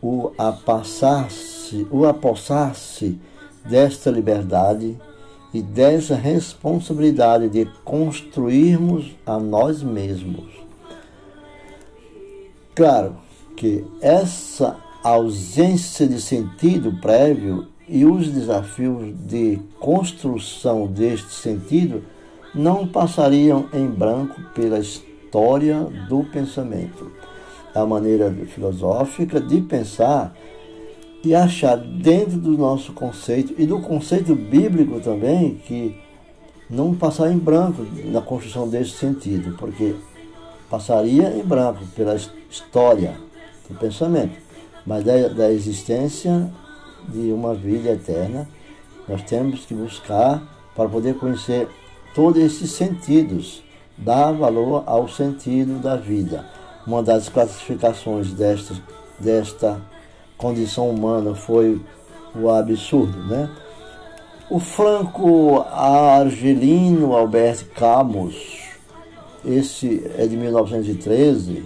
o 0.00 0.32
apossar-se, 0.38 1.86
o 1.90 2.06
apossar-se 2.06 3.18
desta 3.64 4.10
liberdade 4.10 4.96
e 5.52 5.62
dessa 5.62 6.14
responsabilidade 6.14 7.48
de 7.48 7.64
construirmos 7.84 9.16
a 9.26 9.38
nós 9.38 9.82
mesmos. 9.82 10.46
Claro 12.74 13.16
que 13.56 13.84
essa 14.00 14.76
ausência 15.02 16.06
de 16.06 16.20
sentido 16.20 16.92
prévio 17.00 17.66
e 17.88 18.04
os 18.04 18.28
desafios 18.28 19.14
de 19.26 19.58
construção 19.78 20.86
deste 20.86 21.32
sentido 21.32 22.02
não 22.54 22.86
passariam 22.86 23.68
em 23.72 23.86
branco 23.86 24.40
pela 24.54 24.78
história 24.78 25.80
do 26.08 26.24
pensamento. 26.24 27.10
A 27.74 27.86
maneira 27.86 28.30
filosófica 28.46 29.40
de 29.40 29.60
pensar 29.60 30.34
e 31.24 31.34
achar 31.34 31.76
dentro 31.76 32.38
do 32.38 32.56
nosso 32.56 32.92
conceito 32.92 33.54
e 33.58 33.66
do 33.66 33.80
conceito 33.80 34.34
bíblico 34.34 35.00
também 35.00 35.54
que 35.66 35.96
não 36.68 36.94
passar 36.94 37.30
em 37.30 37.38
branco 37.38 37.86
na 38.04 38.20
construção 38.20 38.68
desse 38.68 38.90
sentido, 38.90 39.56
porque 39.58 39.94
passaria 40.68 41.34
em 41.36 41.42
branco 41.42 41.84
pela 41.96 42.14
história 42.50 43.14
do 43.68 43.74
pensamento 43.78 44.47
mas 44.88 45.04
da, 45.04 45.28
da 45.28 45.52
existência 45.52 46.50
de 47.06 47.30
uma 47.30 47.54
vida 47.54 47.90
eterna, 47.90 48.48
nós 49.06 49.22
temos 49.22 49.66
que 49.66 49.74
buscar 49.74 50.42
para 50.74 50.88
poder 50.88 51.16
conhecer 51.16 51.68
todos 52.14 52.42
esses 52.42 52.70
sentidos, 52.70 53.62
dar 53.98 54.32
valor 54.32 54.84
ao 54.86 55.06
sentido 55.06 55.78
da 55.78 55.94
vida. 55.94 56.46
Uma 56.86 57.02
das 57.02 57.28
classificações 57.28 58.32
desta, 58.32 58.76
desta 59.18 59.78
condição 60.38 60.88
humana 60.88 61.34
foi 61.34 61.78
o 62.34 62.48
absurdo, 62.48 63.18
né? 63.26 63.50
O 64.48 64.58
franco-argelino 64.58 67.14
Albert 67.14 67.66
Camus, 67.74 68.62
esse 69.44 70.10
é 70.16 70.26
de 70.26 70.34
1913, 70.34 71.62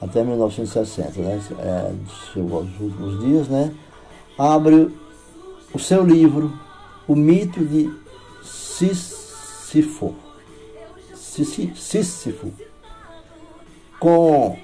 até 0.00 0.22
1960, 0.22 1.20
né? 1.20 1.40
É, 1.58 1.92
chegou 2.32 2.58
aos 2.58 2.80
últimos 2.80 3.20
dias, 3.20 3.48
né? 3.48 3.74
Abre 4.38 4.94
o 5.72 5.78
seu 5.78 6.04
livro, 6.04 6.52
O 7.08 7.14
Mito 7.14 7.64
de 7.64 7.90
Sísifo. 8.42 10.14
Sísifo. 11.74 12.52
Com 13.98 14.58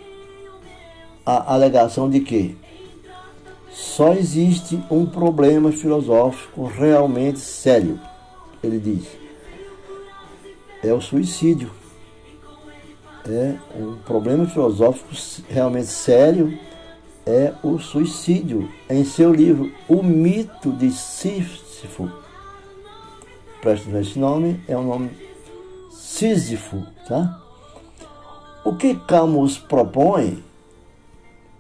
a 1.25 1.55
alegação 1.55 2.09
de 2.09 2.21
que 2.21 2.57
só 3.71 4.13
existe 4.13 4.83
um 4.91 5.07
problema 5.07 5.73
filosófico 5.73 6.67
realmente 6.67 7.41
sério, 7.41 7.99
ele 8.63 8.79
diz. 8.79 9.07
É 10.83 10.93
o 10.93 11.01
suicídio 11.01 11.71
é 13.29 13.57
um 13.77 13.97
problema 14.05 14.47
filosófico 14.47 15.11
realmente 15.49 15.87
sério 15.87 16.59
é 17.25 17.53
o 17.63 17.79
suicídio. 17.79 18.69
Em 18.91 19.05
seu 19.05 19.33
livro 19.33 19.73
O 19.89 20.03
Mito 20.03 20.73
de 20.73 20.91
Sísifo, 20.91 22.11
preste 23.61 23.83
atenção, 23.89 24.01
esse 24.01 24.19
nome 24.19 24.61
é 24.67 24.77
o 24.77 24.83
nome 24.83 25.11
Sísifo, 25.91 26.85
tá? 27.09 27.41
O 28.65 28.75
que 28.75 28.95
Camus 28.95 29.59
propõe, 29.59 30.43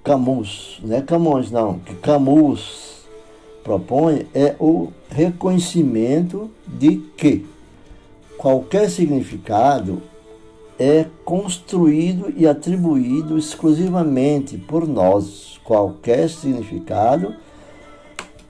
Camus, 0.04 0.80
não 0.82 0.96
é 0.96 1.00
Camões 1.00 1.50
não, 1.50 1.78
que 1.78 1.94
Camus 1.96 3.02
propõe 3.62 4.26
é 4.34 4.56
o 4.58 4.92
reconhecimento 5.08 6.50
de 6.66 6.96
que 7.16 7.46
qualquer 8.36 8.90
significado 8.90 10.02
é 10.78 11.06
construído 11.24 12.32
e 12.36 12.46
atribuído 12.46 13.36
exclusivamente 13.38 14.56
por 14.56 14.86
nós. 14.86 15.58
Qualquer 15.64 16.28
significado, 16.28 17.34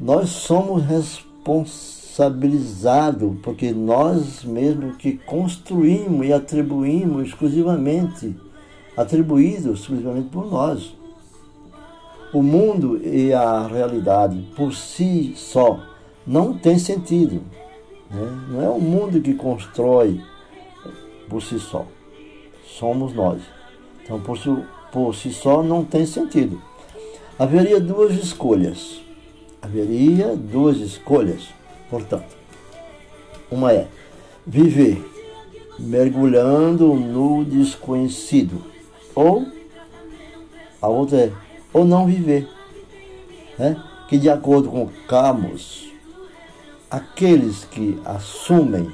nós 0.00 0.30
somos 0.30 0.82
responsabilizados, 0.84 3.36
porque 3.42 3.70
nós 3.72 4.42
mesmos 4.44 4.96
que 4.96 5.18
construímos 5.18 6.26
e 6.26 6.32
atribuímos 6.32 7.28
exclusivamente, 7.28 8.34
atribuído 8.96 9.74
exclusivamente 9.74 10.30
por 10.30 10.50
nós. 10.50 10.94
O 12.32 12.42
mundo 12.42 12.98
e 13.04 13.30
a 13.32 13.66
realidade 13.66 14.38
por 14.56 14.72
si 14.72 15.34
só 15.36 15.78
não 16.26 16.54
tem 16.54 16.78
sentido. 16.78 17.42
Né? 18.10 18.46
Não 18.48 18.62
é 18.62 18.68
o 18.68 18.80
mundo 18.80 19.20
que 19.20 19.34
constrói 19.34 20.20
por 21.28 21.42
si 21.42 21.58
só. 21.58 21.86
Somos 22.78 23.12
nós. 23.12 23.42
Então, 24.02 24.20
por 24.20 24.38
si, 24.38 24.56
por 24.90 25.14
si 25.14 25.32
só, 25.32 25.62
não 25.62 25.84
tem 25.84 26.06
sentido. 26.06 26.60
Haveria 27.38 27.80
duas 27.80 28.12
escolhas. 28.14 29.00
Haveria 29.60 30.36
duas 30.36 30.78
escolhas, 30.78 31.48
portanto. 31.88 32.36
Uma 33.50 33.72
é 33.72 33.86
viver 34.46 35.04
mergulhando 35.78 36.94
no 36.94 37.44
desconhecido. 37.44 38.62
Ou 39.14 39.46
a 40.80 40.88
outra 40.88 41.18
é 41.18 41.32
ou 41.72 41.84
não 41.84 42.06
viver. 42.06 42.48
Né? 43.58 43.82
Que 44.08 44.18
de 44.18 44.28
acordo 44.28 44.68
com 44.68 44.88
Camus, 45.08 45.90
aqueles 46.90 47.64
que 47.64 48.00
assumem 48.04 48.90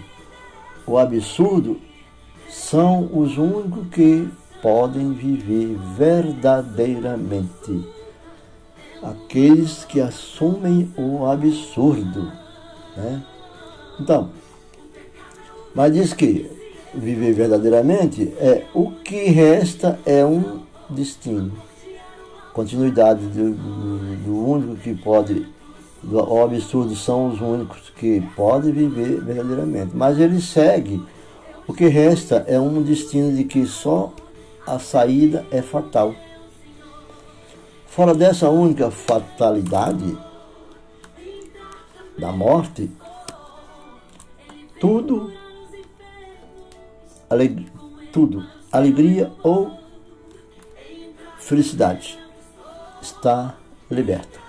o 0.87 0.99
absurdo 0.99 1.81
são 2.49 3.09
os 3.13 3.37
únicos 3.39 3.89
que 3.89 4.29
podem 4.63 5.13
viver 5.13 5.77
verdadeiramente. 5.97 7.87
Aqueles 9.03 9.85
que 9.85 10.01
assumem 10.01 10.93
o 10.97 11.27
absurdo. 11.27 12.33
Né? 12.97 13.23
Então, 14.01 14.31
mas 15.75 15.93
diz 15.93 16.13
que 16.13 16.51
viver 16.95 17.33
verdadeiramente 17.33 18.33
é 18.39 18.65
o 18.75 18.91
que 18.91 19.25
resta 19.27 19.99
é 20.05 20.25
um 20.25 20.61
destino. 20.91 21.53
Continuidade 22.53 23.21
do, 23.27 23.55
do, 24.25 24.49
único 24.49 24.77
que 24.77 24.95
pode 24.95 25.47
o 26.03 26.43
absurdo 26.43 26.97
são 26.97 27.29
os 27.29 27.41
únicos 27.41 27.91
que 27.91 28.21
podem 28.35 28.73
viver 28.73 29.23
verdadeiramente. 29.23 29.91
Mas 29.95 30.19
ele 30.19 30.41
segue. 30.41 31.01
O 31.69 31.73
que 31.73 31.87
resta 31.87 32.45
é 32.49 32.59
um 32.59 32.83
destino 32.83 33.37
de 33.37 33.45
que 33.45 33.65
só 33.67 34.13
a 34.67 34.79
saída 34.79 35.47
é 35.53 35.63
fatal. 35.63 36.15
Fora 37.87 38.15
dessa 38.15 38.49
única 38.49 38.91
fatalidade 38.91 40.19
da 42.19 42.33
morte, 42.33 42.91
tudo, 44.81 45.33
aleg 47.31 47.71
tudo, 48.11 48.45
alegria 48.73 49.31
ou 49.45 49.71
felicidade 51.39 52.19
está 53.01 53.55
liberta 53.91 54.49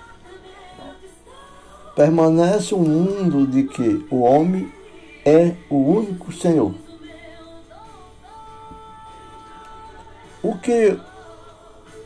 permanece 2.00 2.74
um 2.74 2.82
mundo 2.82 3.46
de 3.46 3.64
que 3.64 4.06
o 4.10 4.20
homem 4.20 4.72
é 5.22 5.54
o 5.68 5.76
único 5.76 6.32
Senhor. 6.32 6.72
O 10.42 10.56
que 10.56 10.96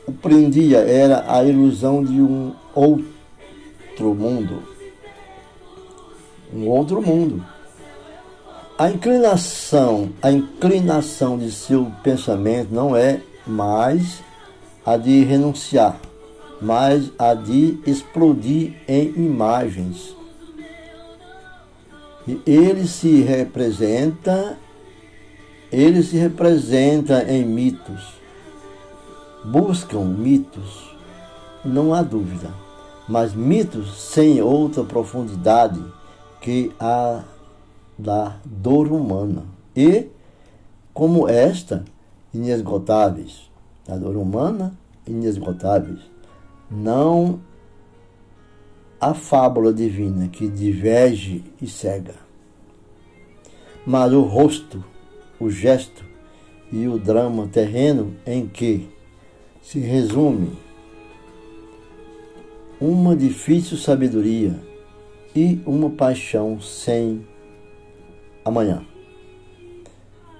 o 0.07 0.13
prendia 0.13 0.79
era 0.79 1.25
a 1.29 1.43
ilusão 1.45 2.05
de 2.05 2.21
um 2.21 2.53
outro 2.75 4.15
mundo. 4.15 4.63
Um 6.53 6.69
outro 6.69 7.01
mundo. 7.01 7.45
A 8.79 8.91
inclinação, 8.91 10.11
a 10.21 10.31
inclinação 10.31 11.39
de 11.39 11.51
seu 11.51 11.91
pensamento 12.03 12.75
não 12.75 12.97
é 12.97 13.21
mais 13.47 14.23
a 14.85 14.97
de 14.97 15.23
renunciar 15.23 15.99
mas 16.65 17.13
a 17.19 17.35
de 17.35 17.79
explodir 17.87 18.73
em 18.89 19.13
imagens. 19.17 20.17
E 22.27 22.41
ele 22.47 22.87
se 22.87 23.21
representa, 23.21 24.57
ele 25.71 26.03
se 26.03 26.17
representa 26.17 27.23
em 27.31 27.45
mitos. 27.45 28.15
Buscam 29.45 30.05
mitos, 30.05 30.97
não 31.65 31.93
há 31.93 32.03
dúvida, 32.03 32.51
mas 33.09 33.35
mitos 33.35 34.01
sem 34.01 34.41
outra 34.41 34.83
profundidade 34.85 35.83
que 36.41 36.73
a 36.81 37.23
da 37.99 38.37
dor 38.45 38.91
humana. 38.91 39.45
E, 39.77 40.09
como 40.93 41.29
esta, 41.29 41.85
inesgotáveis. 42.33 43.51
A 43.87 43.97
dor 43.97 44.17
humana, 44.17 44.73
inesgotáveis 45.07 46.15
não 46.71 47.41
a 49.01 49.15
fábula 49.15 49.73
divina 49.73 50.29
que 50.29 50.49
diverge 50.49 51.45
e 51.61 51.69
cega, 51.69 52.15
mas 53.87 54.13
o 54.13 54.23
rosto, 54.23 54.83
o 55.39 55.51
gesto 55.51 56.05
e 56.73 56.89
o 56.89 56.99
drama 56.99 57.47
terreno 57.47 58.17
em 58.27 58.47
que 58.47 58.89
se 59.65 59.81
resume 59.81 60.53
uma 62.81 63.17
difícil 63.17 63.79
sabedoria 63.79 64.55
e 65.35 65.61
uma 65.67 65.91
paixão 65.91 66.61
sem 66.61 67.27
amanhã. 68.45 68.85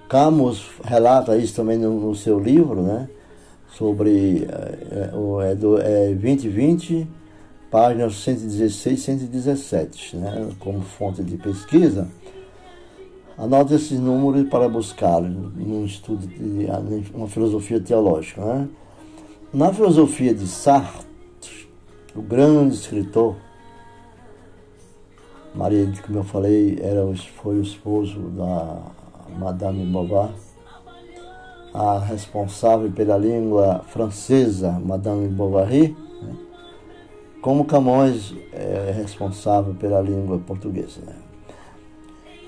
Camus 0.07 0.65
relata 0.83 1.35
isso 1.35 1.55
também 1.55 1.77
no, 1.77 1.99
no 1.99 2.15
seu 2.15 2.39
livro, 2.39 2.83
né? 2.83 3.09
sobre 3.75 4.47
é, 4.91 5.51
é, 5.51 5.55
do, 5.55 5.81
é 5.81 6.13
2020, 6.13 7.07
páginas 7.69 8.15
116 8.23 9.01
117, 9.01 10.17
né, 10.17 10.49
como 10.59 10.81
fonte 10.81 11.23
de 11.23 11.35
pesquisa. 11.35 12.07
Anote 13.37 13.73
esses 13.73 13.99
números 13.99 14.47
para 14.47 14.69
buscar 14.69 15.21
num 15.21 15.83
estudo 15.83 16.25
de 16.25 16.69
uma 17.13 17.27
filosofia 17.27 17.81
teológica. 17.81 18.41
Né? 18.41 18.69
Na 19.55 19.71
filosofia 19.71 20.33
de 20.33 20.45
Sartre, 20.47 21.05
o 22.13 22.21
grande 22.21 22.75
escritor, 22.75 23.37
Maria, 25.55 25.89
como 26.05 26.19
eu 26.19 26.25
falei, 26.25 26.77
era, 26.81 27.05
foi 27.41 27.59
o 27.59 27.61
esposo 27.61 28.19
da 28.31 28.81
Madame 29.39 29.85
Bovary, 29.85 30.33
a 31.73 31.99
responsável 31.99 32.91
pela 32.91 33.17
língua 33.17 33.79
francesa, 33.87 34.73
Madame 34.73 35.29
Bovary, 35.29 35.95
né? 36.21 36.35
como 37.41 37.63
Camões 37.63 38.35
é 38.51 38.91
responsável 38.93 39.73
pela 39.73 40.01
língua 40.01 40.37
portuguesa. 40.37 40.99
Né? 40.99 41.15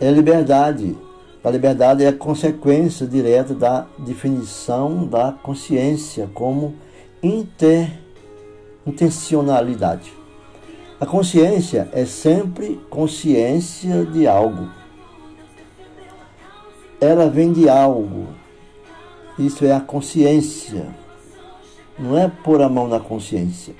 É 0.01 0.11
liberdade. 0.11 0.93
A 1.41 1.49
liberdade 1.49 2.03
é 2.03 2.09
a 2.09 2.13
consequência 2.13 3.07
direta 3.07 3.53
da 3.53 3.87
definição 3.97 5.07
da 5.07 5.31
consciência 5.31 6.29
como 6.33 6.75
inter, 7.21 7.91
intencionalidade. 8.85 10.13
A 10.99 11.05
consciência 11.05 11.89
é 11.93 12.05
sempre 12.05 12.79
consciência 12.89 14.05
de 14.05 14.27
algo. 14.27 14.69
Ela 16.99 17.29
vem 17.29 17.53
de 17.53 17.69
algo, 17.69 18.27
isso 19.37 19.63
é 19.63 19.71
a 19.71 19.79
consciência. 19.79 20.87
Não 21.99 22.17
é 22.17 22.27
pôr 22.27 22.61
a 22.61 22.69
mão 22.69 22.87
na 22.87 22.99
consciência. 22.99 23.75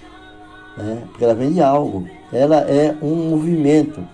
Né? 0.78 1.04
Porque 1.08 1.24
ela 1.24 1.34
vem 1.34 1.54
de 1.54 1.62
algo. 1.62 2.08
Ela 2.32 2.58
é 2.62 2.96
um 3.02 3.30
movimento. 3.30 4.08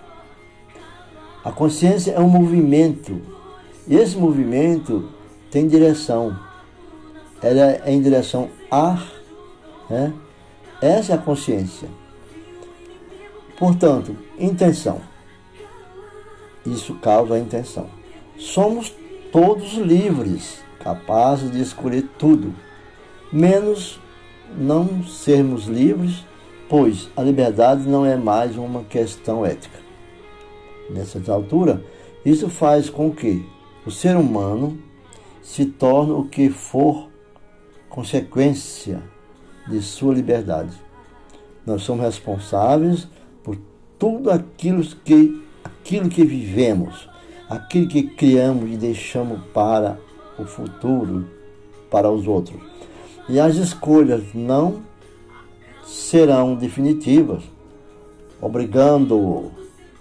A 1.44 1.52
consciência 1.52 2.12
é 2.12 2.20
um 2.20 2.28
movimento. 2.28 3.20
E 3.86 3.94
esse 3.94 4.16
movimento 4.16 5.10
tem 5.50 5.68
direção. 5.68 6.38
Ela 7.42 7.72
é 7.84 7.92
em 7.92 8.00
direção 8.00 8.48
a. 8.70 9.13
Né? 9.88 10.12
Essa 10.80 11.12
é 11.12 11.14
a 11.14 11.18
consciência. 11.18 11.88
Portanto, 13.58 14.16
intenção. 14.38 15.00
Isso 16.66 16.94
causa 16.96 17.34
a 17.34 17.38
intenção. 17.38 17.88
Somos 18.38 18.92
todos 19.30 19.74
livres 19.74 20.62
capazes 20.80 21.50
de 21.50 21.60
escolher 21.60 22.06
tudo, 22.18 22.54
menos 23.32 23.98
não 24.56 25.02
sermos 25.04 25.64
livres, 25.64 26.24
pois 26.68 27.08
a 27.16 27.22
liberdade 27.22 27.88
não 27.88 28.04
é 28.04 28.16
mais 28.16 28.56
uma 28.56 28.84
questão 28.84 29.44
ética. 29.46 29.78
Nessa 30.90 31.20
altura, 31.32 31.82
isso 32.24 32.50
faz 32.50 32.90
com 32.90 33.10
que 33.10 33.44
o 33.86 33.90
ser 33.90 34.16
humano 34.16 34.78
se 35.42 35.64
torna 35.64 36.14
o 36.14 36.28
que 36.28 36.50
for 36.50 37.08
consequência 37.88 39.02
de 39.66 39.80
sua 39.80 40.14
liberdade. 40.14 40.72
Nós 41.66 41.82
somos 41.82 42.04
responsáveis 42.04 43.08
por 43.42 43.56
tudo 43.98 44.30
aquilo 44.30 44.84
que, 45.04 45.42
aquilo 45.62 46.08
que 46.08 46.24
vivemos, 46.24 47.08
aquilo 47.48 47.88
que 47.88 48.02
criamos 48.02 48.70
e 48.70 48.76
deixamos 48.76 49.40
para 49.52 49.98
o 50.38 50.44
futuro, 50.44 51.26
para 51.90 52.10
os 52.10 52.26
outros. 52.26 52.60
E 53.28 53.40
as 53.40 53.56
escolhas 53.56 54.22
não 54.34 54.82
serão 55.84 56.54
definitivas, 56.54 57.42
obrigando-o 58.40 59.50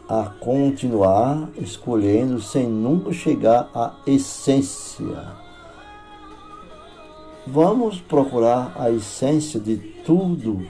a 0.07 0.25
continuar 0.25 1.49
escolhendo 1.57 2.41
sem 2.41 2.67
nunca 2.67 3.13
chegar 3.13 3.69
à 3.73 3.95
essência. 4.05 5.42
Vamos 7.45 7.99
procurar 7.99 8.73
a 8.79 8.89
essência 8.89 9.59
de 9.59 9.75
tudo 9.75 10.65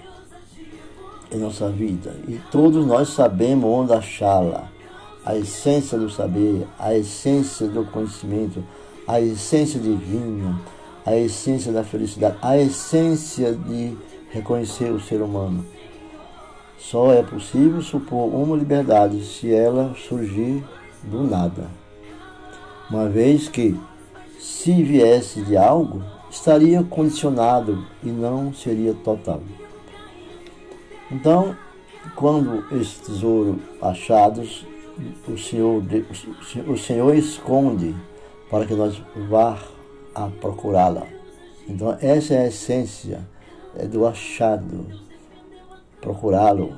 em 1.31 1.37
nossa 1.37 1.69
vida 1.69 2.15
e 2.27 2.39
todos 2.51 2.83
nós 2.83 3.09
sabemos 3.09 3.65
onde 3.65 3.93
achá-la. 3.93 4.71
A 5.23 5.37
essência 5.37 5.99
do 5.99 6.09
saber, 6.09 6.67
a 6.79 6.95
essência 6.95 7.67
do 7.67 7.85
conhecimento, 7.85 8.63
a 9.07 9.21
essência 9.21 9.79
divina, 9.79 10.59
a 11.05 11.15
essência 11.15 11.71
da 11.71 11.83
felicidade, 11.83 12.37
a 12.41 12.57
essência 12.57 13.53
de 13.53 13.95
reconhecer 14.31 14.91
o 14.91 14.99
ser 14.99 15.21
humano. 15.21 15.63
Só 16.79 17.13
é 17.13 17.21
possível 17.21 17.83
supor 17.83 18.33
uma 18.33 18.57
liberdade 18.57 19.23
se 19.23 19.53
ela 19.53 19.95
surgir 19.95 20.63
do 21.03 21.23
nada. 21.23 21.69
Uma 22.89 23.07
vez 23.07 23.47
que, 23.47 23.79
se 24.39 24.83
viesse 24.83 25.41
de 25.43 25.55
algo, 25.55 26.03
estaria 26.33 26.83
condicionado 26.83 27.85
e 28.03 28.09
não 28.09 28.51
seria 28.51 28.93
total. 28.93 29.41
Então, 31.11 31.55
quando 32.15 32.65
esse 32.75 33.01
tesouro 33.01 33.59
achados, 33.79 34.65
o 35.27 35.37
Senhor, 35.37 35.83
o 36.67 36.77
Senhor 36.77 37.15
esconde 37.15 37.95
para 38.49 38.65
que 38.65 38.73
nós 38.73 38.99
vá 39.29 39.59
a 40.15 40.27
procurá-la. 40.27 41.05
Então, 41.67 41.95
essa 42.01 42.33
é 42.33 42.45
a 42.45 42.47
essência 42.47 43.27
é 43.75 43.85
do 43.85 44.05
achado 44.05 44.85
procurá-lo, 46.01 46.77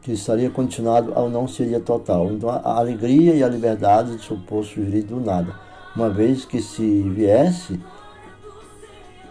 que 0.00 0.12
estaria 0.12 0.48
condicionado 0.48 1.12
ao 1.14 1.28
não 1.28 1.48
seria 1.48 1.80
total. 1.80 2.30
Então 2.30 2.48
a 2.48 2.78
alegria 2.78 3.34
e 3.34 3.42
a 3.42 3.48
liberdade 3.48 4.18
supor 4.18 4.64
surgir 4.64 5.02
do 5.02 5.20
nada, 5.20 5.54
uma 5.94 6.08
vez 6.08 6.44
que 6.44 6.62
se 6.62 7.02
viesse, 7.02 7.80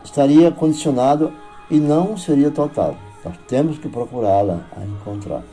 estaria 0.05 0.51
condicionado 0.51 1.33
e 1.69 1.79
não 1.79 2.15
seria 2.15 2.51
total. 2.51 2.95
Nós 3.23 3.35
temos 3.47 3.77
que 3.77 3.89
procurá-la 3.89 4.61
a 4.77 4.85
encontrar. 4.85 5.43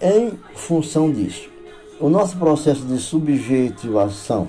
Em 0.00 0.32
função 0.54 1.10
disso, 1.10 1.50
o 2.00 2.08
nosso 2.08 2.36
processo 2.36 2.82
de 2.82 2.98
subjetivação, 2.98 4.48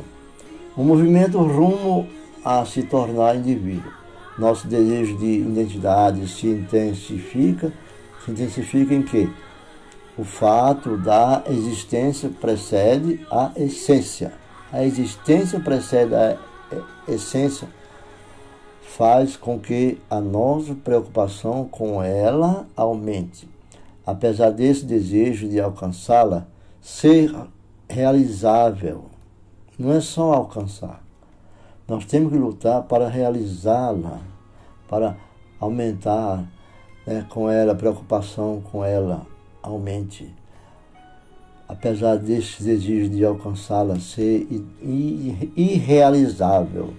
o 0.78 0.84
movimento 0.84 1.38
rumo 1.40 2.08
a 2.44 2.64
se 2.66 2.84
tornar 2.84 3.36
indivíduo, 3.36 3.92
nosso 4.38 4.68
desejo 4.68 5.18
de 5.18 5.40
identidade 5.40 6.28
se 6.28 6.48
intensifica, 6.48 7.72
se 8.24 8.32
intensifica 8.32 8.94
em 8.94 9.02
que 9.02 9.30
o 10.18 10.24
fato 10.24 10.98
da 10.98 11.44
existência 11.50 12.30
precede 12.30 13.26
a 13.32 13.52
essência. 13.56 14.34
A 14.72 14.84
existência 14.84 15.60
precede 15.60 16.14
a 16.14 16.38
essência, 17.08 17.68
faz 18.86 19.36
com 19.36 19.60
que 19.60 20.00
a 20.10 20.22
nossa 20.22 20.74
preocupação 20.76 21.66
com 21.66 22.02
ela 22.02 22.66
aumente. 22.76 23.50
Apesar 24.06 24.52
desse 24.52 24.86
desejo 24.86 25.50
de 25.50 25.60
alcançá-la 25.60 26.48
ser 26.82 27.36
realizável, 27.90 29.06
não 29.78 29.92
é 29.92 30.00
só 30.00 30.34
alcançar, 30.34 31.04
nós 31.88 32.06
temos 32.06 32.32
que 32.32 32.38
lutar 32.38 32.84
para 32.84 33.10
realizá-la, 33.10 34.22
para 34.88 35.18
aumentar 35.60 36.46
né, 37.06 37.26
com 37.30 37.50
ela, 37.50 37.74
a 37.74 37.76
preocupação 37.76 38.62
com 38.72 38.86
ela 38.86 39.28
aumente. 39.62 40.34
Apesar 41.68 42.16
desse 42.16 42.64
desejo 42.64 43.10
de 43.10 43.26
alcançá-la 43.26 44.00
ser 44.00 44.48
irrealizável. 44.82 46.94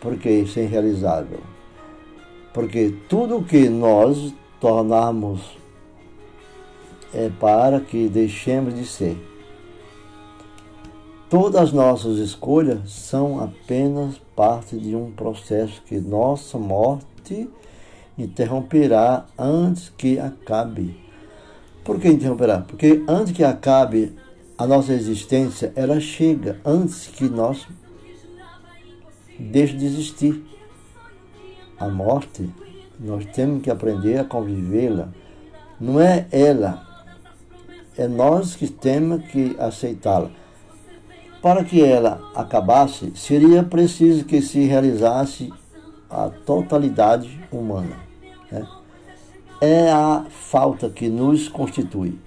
Por 0.00 0.16
que 0.16 0.30
isso 0.30 0.58
é 0.58 0.62
irrealizável? 0.62 1.40
Porque 2.52 2.94
tudo 3.08 3.42
que 3.42 3.68
nós 3.68 4.34
tornarmos 4.60 5.56
é 7.12 7.28
para 7.28 7.80
que 7.80 8.08
deixemos 8.08 8.74
de 8.74 8.86
ser. 8.86 9.16
Todas 11.28 11.62
as 11.62 11.72
nossas 11.72 12.18
escolhas 12.18 12.90
são 12.90 13.40
apenas 13.40 14.20
parte 14.34 14.76
de 14.76 14.96
um 14.96 15.12
processo 15.12 15.80
que 15.86 16.00
nossa 16.00 16.58
morte 16.58 17.48
interromperá 18.18 19.26
antes 19.38 19.92
que 19.96 20.18
acabe. 20.18 20.98
Por 21.84 22.00
que 22.00 22.08
interromperá? 22.08 22.60
Porque 22.60 23.04
antes 23.06 23.32
que 23.32 23.44
acabe 23.44 24.12
a 24.58 24.66
nossa 24.66 24.92
existência, 24.92 25.72
ela 25.76 26.00
chega 26.00 26.60
antes 26.64 27.06
que 27.06 27.28
nós 27.28 27.66
deixe 29.40 29.74
de 29.76 29.86
existir. 29.86 30.44
A 31.78 31.88
morte, 31.88 32.48
nós 32.98 33.24
temos 33.26 33.62
que 33.62 33.70
aprender 33.70 34.18
a 34.18 34.24
convivê-la. 34.24 35.08
Não 35.80 35.98
é 35.98 36.26
ela, 36.30 36.86
é 37.96 38.06
nós 38.06 38.54
que 38.54 38.68
temos 38.68 39.24
que 39.26 39.56
aceitá-la. 39.58 40.30
Para 41.42 41.64
que 41.64 41.82
ela 41.82 42.20
acabasse, 42.34 43.12
seria 43.14 43.62
preciso 43.62 44.24
que 44.24 44.42
se 44.42 44.66
realizasse 44.66 45.50
a 46.08 46.28
totalidade 46.28 47.40
humana. 47.50 47.96
Né? 48.50 48.66
É 49.60 49.90
a 49.90 50.26
falta 50.28 50.90
que 50.90 51.08
nos 51.08 51.48
constitui 51.48 52.18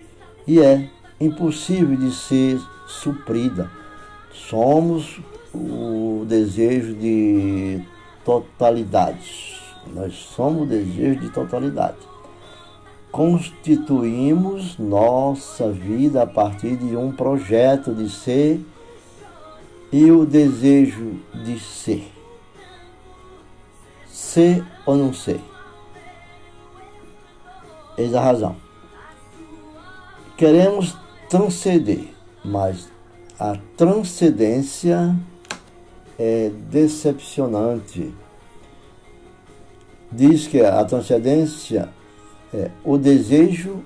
e 0.47 0.59
é 0.59 0.89
impossível 1.19 1.95
de 1.95 2.11
ser 2.11 2.59
suprida. 2.87 3.69
Somos 4.31 5.19
o 5.53 6.25
desejo 6.27 6.93
de 6.95 7.81
totalidade. 8.25 9.61
Nós 9.93 10.13
somos 10.13 10.63
o 10.63 10.65
desejo 10.65 11.19
de 11.19 11.29
totalidade. 11.29 11.97
Constituímos 13.11 14.77
nossa 14.79 15.69
vida 15.71 16.23
a 16.23 16.27
partir 16.27 16.77
de 16.77 16.95
um 16.95 17.11
projeto 17.11 17.93
de 17.93 18.09
ser 18.09 18.59
e 19.91 20.09
o 20.09 20.25
desejo 20.25 21.19
de 21.43 21.59
ser. 21.59 22.11
Ser 24.07 24.65
ou 24.85 24.95
não 24.95 25.13
ser? 25.13 25.39
Eis 27.95 28.15
a 28.15 28.21
razão. 28.21 28.55
Queremos 30.35 30.97
transcender, 31.29 32.07
mas 32.43 32.89
a 33.39 33.55
transcendência 33.77 35.15
é 36.25 36.51
decepcionante. 36.71 38.13
Diz 40.09 40.47
que 40.47 40.61
a 40.61 40.85
transcendência 40.85 41.89
é 42.53 42.69
o 42.85 42.97
desejo 42.97 43.83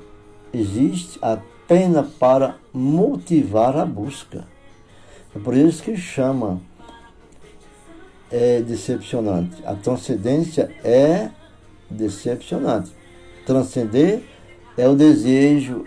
existe 0.54 1.18
apenas 1.20 2.08
para 2.20 2.58
motivar 2.72 3.76
a 3.76 3.86
busca. 3.86 4.46
É 5.36 5.40
por 5.40 5.56
isso 5.56 5.82
que 5.82 5.96
chama 5.96 6.62
é 8.30 8.62
decepcionante. 8.62 9.56
A 9.66 9.74
transcendência 9.74 10.70
é 10.84 11.30
decepcionante. 11.90 12.92
Transcender 13.48 14.22
é 14.78 14.88
o 14.88 14.96
desejo. 14.96 15.86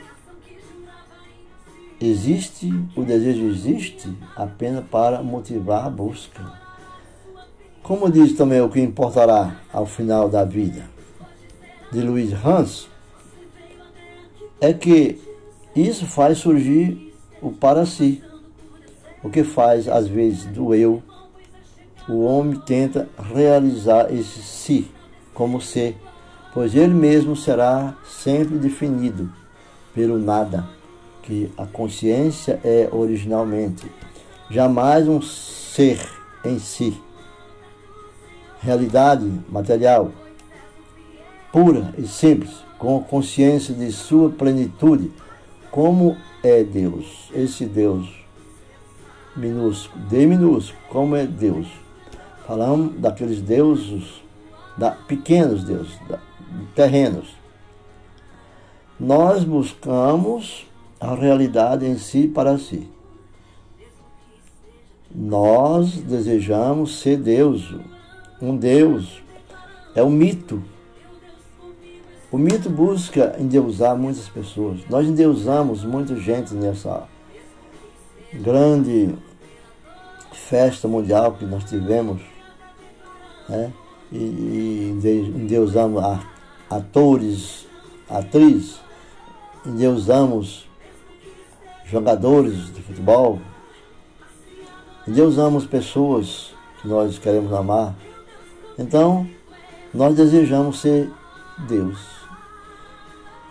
Existe, 2.00 2.72
o 2.96 3.02
desejo 3.02 3.44
existe 3.46 4.10
apenas 4.34 4.84
para 4.86 5.22
motivar 5.22 5.84
a 5.84 5.90
busca. 5.90 6.40
Como 7.82 8.10
diz 8.10 8.32
também 8.34 8.60
o 8.62 8.70
que 8.70 8.80
importará 8.80 9.60
ao 9.70 9.84
final 9.84 10.28
da 10.28 10.44
vida, 10.44 10.88
de 11.92 12.00
Luiz 12.00 12.32
Hans, 12.32 12.88
é 14.60 14.72
que 14.72 15.20
isso 15.76 16.06
faz 16.06 16.38
surgir 16.38 17.14
o 17.42 17.50
para 17.50 17.84
si. 17.84 18.22
O 19.22 19.28
que 19.28 19.44
faz, 19.44 19.86
às 19.86 20.08
vezes, 20.08 20.46
do 20.46 20.74
eu, 20.74 21.02
o 22.08 22.24
homem 22.24 22.58
tenta 22.60 23.08
realizar 23.18 24.12
esse 24.12 24.42
si 24.42 24.90
como 25.34 25.60
ser, 25.60 25.96
pois 26.54 26.74
ele 26.74 26.94
mesmo 26.94 27.36
será 27.36 27.94
sempre 28.04 28.56
definido 28.56 29.30
pelo 29.94 30.18
nada, 30.18 30.79
que 31.22 31.52
a 31.56 31.66
consciência 31.66 32.60
é 32.64 32.88
originalmente. 32.92 33.90
jamais 34.50 35.06
um 35.06 35.22
ser 35.22 36.00
em 36.44 36.58
si. 36.58 37.00
Realidade 38.60 39.30
material, 39.48 40.10
pura 41.52 41.94
e 41.96 42.06
simples, 42.06 42.64
com 42.78 43.02
consciência 43.02 43.74
de 43.74 43.92
sua 43.92 44.30
plenitude, 44.30 45.12
como 45.70 46.16
é 46.42 46.64
Deus, 46.64 47.30
esse 47.34 47.64
Deus 47.64 48.20
minúsculo, 49.36 50.04
D 50.06 50.26
minúsculo, 50.26 50.80
como 50.88 51.16
é 51.16 51.26
Deus. 51.26 51.66
Falamos 52.46 52.98
daqueles 52.98 53.40
deuses, 53.40 54.22
da, 54.76 54.90
pequenos 54.90 55.64
deuses, 55.64 55.98
da, 56.08 56.18
terrenos. 56.74 57.34
Nós 58.98 59.44
buscamos 59.44 60.66
a 61.00 61.14
realidade 61.14 61.86
em 61.86 61.96
si 61.96 62.28
para 62.28 62.58
si. 62.58 62.86
Nós 65.12 65.96
desejamos 65.96 67.00
ser 67.00 67.16
Deus, 67.16 67.74
um 68.40 68.56
Deus. 68.56 69.22
É 69.94 70.02
um 70.02 70.10
mito. 70.10 70.62
O 72.30 72.38
mito 72.38 72.70
busca 72.70 73.34
endeusar 73.40 73.96
muitas 73.96 74.28
pessoas. 74.28 74.80
Nós 74.88 75.08
endeusamos 75.08 75.82
muita 75.82 76.14
gente 76.14 76.54
nessa 76.54 77.08
grande 78.32 79.12
festa 80.32 80.86
mundial 80.86 81.32
que 81.32 81.44
nós 81.44 81.64
tivemos. 81.64 82.22
Né? 83.48 83.72
E, 84.12 84.16
e 84.16 85.32
endeusamos 85.34 86.04
atores, 86.68 87.66
atrizes, 88.08 88.80
endeusamos 89.66 90.69
jogadores 91.90 92.72
de 92.72 92.80
futebol, 92.82 93.40
endeusamos 95.06 95.66
pessoas 95.66 96.54
que 96.80 96.86
nós 96.86 97.18
queremos 97.18 97.52
amar. 97.52 97.94
Então, 98.78 99.28
nós 99.92 100.14
desejamos 100.14 100.80
ser 100.80 101.10
Deus. 101.66 101.98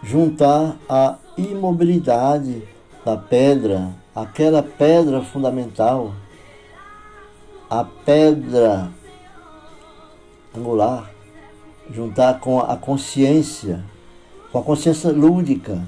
Juntar 0.01 0.77
a 0.87 1.17
imobilidade 1.37 2.63
da 3.03 3.17
pedra, 3.17 3.93
aquela 4.15 4.63
pedra 4.63 5.21
fundamental, 5.21 6.13
a 7.69 7.83
pedra 7.83 8.89
angular, 10.57 11.11
juntar 11.91 12.39
com 12.39 12.59
a 12.59 12.77
consciência, 12.77 13.83
com 14.51 14.59
a 14.59 14.63
consciência 14.63 15.11
lúdica 15.11 15.85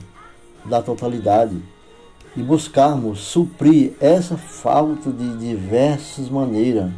da 0.66 0.82
totalidade 0.82 1.62
e 2.36 2.41
buscarmos 2.41 3.20
suprir 3.20 3.94
essa 4.00 4.38
falta 4.38 5.12
de 5.12 5.38
diversas 5.38 6.30
maneiras. 6.30 6.91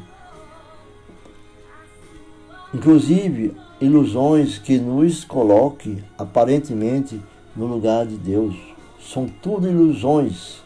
Inclusive 2.74 3.56
ilusões 3.80 4.58
que 4.58 4.78
nos 4.78 5.24
coloquem 5.24 6.04
aparentemente 6.18 7.20
no 7.56 7.66
lugar 7.66 8.06
de 8.06 8.16
Deus. 8.16 8.56
São 9.00 9.28
tudo 9.42 9.68
ilusões. 9.68 10.62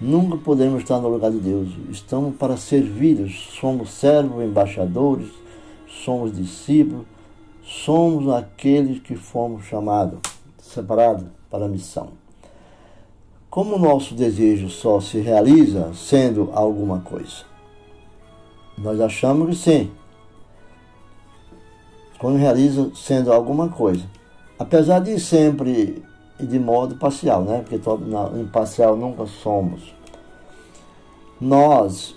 Nunca 0.00 0.36
podemos 0.36 0.82
estar 0.82 1.00
no 1.00 1.08
lugar 1.08 1.30
de 1.30 1.38
Deus. 1.38 1.70
Estamos 1.90 2.36
para 2.36 2.56
servir. 2.56 3.28
Somos 3.30 3.90
servos, 3.90 4.44
embaixadores, 4.44 5.28
somos 6.04 6.34
discípulos, 6.34 7.06
somos 7.64 8.32
aqueles 8.32 9.00
que 9.00 9.16
fomos 9.16 9.64
chamados, 9.64 10.20
separados 10.58 11.24
para 11.50 11.64
a 11.64 11.68
missão. 11.68 12.25
Como 13.56 13.76
o 13.76 13.78
nosso 13.78 14.14
desejo 14.14 14.68
só 14.68 15.00
se 15.00 15.18
realiza 15.18 15.90
sendo 15.94 16.50
alguma 16.52 17.00
coisa? 17.00 17.46
Nós 18.76 19.00
achamos 19.00 19.48
que 19.48 19.56
sim. 19.56 19.90
Quando 22.18 22.36
realiza 22.36 22.90
sendo 22.94 23.32
alguma 23.32 23.70
coisa. 23.70 24.04
Apesar 24.58 24.98
de 24.98 25.18
sempre 25.18 26.04
e 26.38 26.44
de 26.44 26.58
modo 26.58 26.96
parcial, 26.96 27.44
né? 27.44 27.62
Porque 27.62 27.78
todo, 27.78 28.04
não, 28.04 28.38
imparcial 28.38 28.94
nunca 28.94 29.24
somos. 29.24 29.94
Nós 31.40 32.14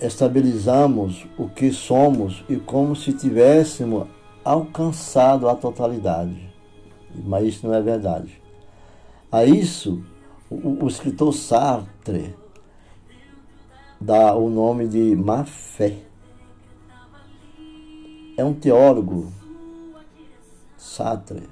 estabilizamos 0.00 1.26
o 1.36 1.50
que 1.50 1.70
somos 1.70 2.42
e 2.48 2.56
como 2.56 2.96
se 2.96 3.12
tivéssemos 3.12 4.06
alcançado 4.42 5.50
a 5.50 5.54
totalidade. 5.54 6.50
Mas 7.14 7.44
isso 7.44 7.66
não 7.66 7.74
é 7.74 7.82
verdade. 7.82 8.40
A 9.30 9.44
isso 9.44 10.02
o, 10.50 10.84
o 10.84 10.88
escritor 10.88 11.32
Sartre 11.32 12.34
dá 14.00 14.34
o 14.34 14.50
nome 14.50 14.88
de 14.88 15.14
má 15.14 15.44
fé. 15.44 15.96
É 18.36 18.44
um 18.44 18.52
teólogo, 18.52 19.32
Sartre. 20.76 21.48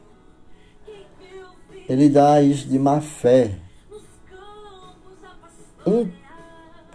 Ele 1.89 2.09
dá 2.09 2.43
isso 2.43 2.69
de 2.69 2.79
má 2.79 3.01
fé. 3.01 3.59
Um, 5.87 6.11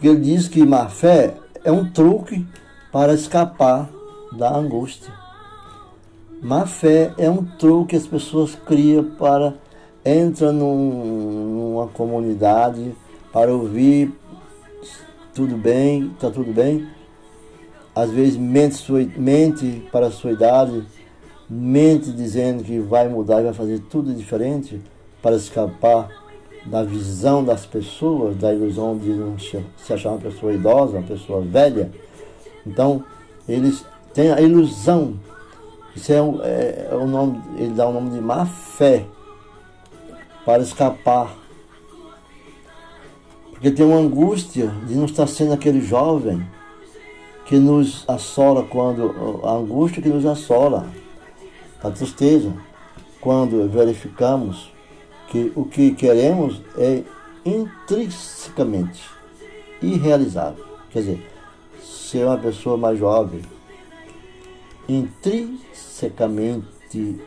ele 0.02 0.20
diz 0.20 0.48
que 0.48 0.66
má 0.66 0.90
fé 0.90 1.38
é 1.64 1.72
um 1.72 1.90
truque 1.90 2.46
para 2.92 3.14
escapar 3.14 3.90
da 4.34 4.54
angústia. 4.54 5.14
Má 6.42 6.68
fé 6.68 7.14
é 7.18 7.30
um 7.30 7.46
truque 7.46 7.92
que 7.92 7.96
as 7.96 8.06
pessoas 8.06 8.54
criam 8.54 9.16
para 9.16 9.58
entra 10.06 10.52
num, 10.52 11.46
numa 11.46 11.88
comunidade 11.88 12.94
para 13.32 13.54
ouvir 13.54 14.12
tudo 15.34 15.58
bem, 15.58 16.12
está 16.14 16.30
tudo 16.30 16.52
bem. 16.54 16.88
Às 17.96 18.12
vezes 18.12 18.38
mente, 18.38 18.76
sua, 18.76 19.04
mente 19.16 19.88
para 19.92 20.08
a 20.08 20.12
sua 20.12 20.32
idade, 20.32 20.84
mente 21.50 22.12
dizendo 22.12 22.64
que 22.64 22.80
vai 22.80 23.08
mudar 23.08 23.42
e 23.42 23.46
vai 23.46 23.54
fazer 23.54 23.80
tudo 23.90 24.14
diferente 24.14 24.82
para 25.22 25.36
escapar 25.36 26.10
da 26.66 26.84
visão 26.84 27.44
das 27.44 27.66
pessoas, 27.66 28.36
da 28.38 28.54
ilusão 28.54 28.98
de 28.98 29.10
não 29.10 29.38
se 29.38 29.62
achar 29.90 30.10
uma 30.10 30.20
pessoa 30.20 30.54
idosa, 30.54 30.98
uma 30.98 31.08
pessoa 31.08 31.42
velha. 31.42 31.92
Então, 32.66 33.04
eles 33.48 33.86
têm 34.14 34.32
a 34.32 34.42
ilusão. 34.42 35.16
Isso 35.96 36.12
é, 36.12 36.18
é, 36.18 36.88
é 36.92 36.96
o 36.96 37.06
nome, 37.06 37.42
ele 37.58 37.74
dá 37.74 37.88
o 37.88 37.94
nome 37.94 38.12
de 38.12 38.22
má 38.22 38.46
fé 38.46 39.06
para 40.46 40.64
escapar. 40.64 41.36
Porque 43.52 43.72
tem 43.72 43.86
uma 43.86 43.98
angústia 43.98 44.68
de 44.88 44.96
não 44.96 45.06
estar 45.06 45.28
sendo 45.28 45.54
aquele 45.54 45.82
jovem 45.82 46.46
que 47.46 47.58
nos 47.58 48.04
assola 48.08 48.64
quando 48.64 49.42
a 49.44 49.52
angústia 49.52 50.02
que 50.02 50.10
nos 50.10 50.26
assola, 50.26 50.88
a 51.82 51.92
tristeza, 51.92 52.54
quando 53.20 53.70
verificamos 53.70 54.72
que 55.30 55.52
o 55.56 55.66
que 55.66 55.92
queremos 55.92 56.62
é 56.78 57.04
intrinsecamente 57.46 59.04
irrealizável. 59.82 60.66
Quer 60.90 61.00
dizer, 61.00 61.30
ser 61.82 62.26
uma 62.26 62.38
pessoa 62.38 62.78
mais 62.78 62.98
jovem, 63.00 63.42
intrinsecamente 64.88 67.22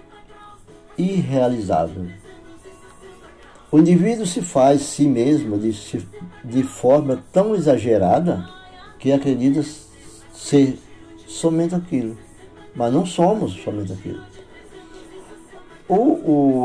irrealizável. 0.96 2.06
O 3.70 3.78
indivíduo 3.78 4.26
se 4.26 4.42
faz 4.42 4.82
si 4.82 5.08
mesmo 5.08 5.58
de, 5.58 5.72
de 6.44 6.62
forma 6.62 7.22
tão 7.32 7.54
exagerada 7.54 8.48
que 8.98 9.12
acredita 9.12 9.64
ser 10.32 10.78
somente 11.26 11.74
aquilo. 11.74 12.16
Mas 12.74 12.92
não 12.92 13.04
somos 13.04 13.54
somente 13.62 13.92
aquilo. 13.92 14.20
O, 15.88 15.94
o, 15.94 16.64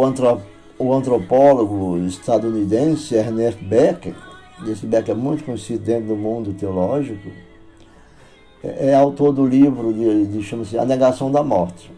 o 0.77 0.93
antropólogo 0.93 1.97
estadunidense 2.05 3.15
Ernest 3.15 3.63
Becker, 3.63 4.15
esse 4.67 4.85
Becker 4.85 5.15
é 5.15 5.17
muito 5.17 5.43
conhecido 5.43 5.83
dentro 5.83 6.09
do 6.09 6.15
mundo 6.15 6.53
teológico, 6.53 7.29
é, 8.63 8.89
é 8.89 8.95
autor 8.95 9.31
do 9.31 9.45
livro 9.45 9.93
de, 9.93 10.27
de 10.27 10.43
chama-se 10.43 10.77
A 10.77 10.85
Negação 10.85 11.31
da 11.31 11.43
Morte. 11.43 11.91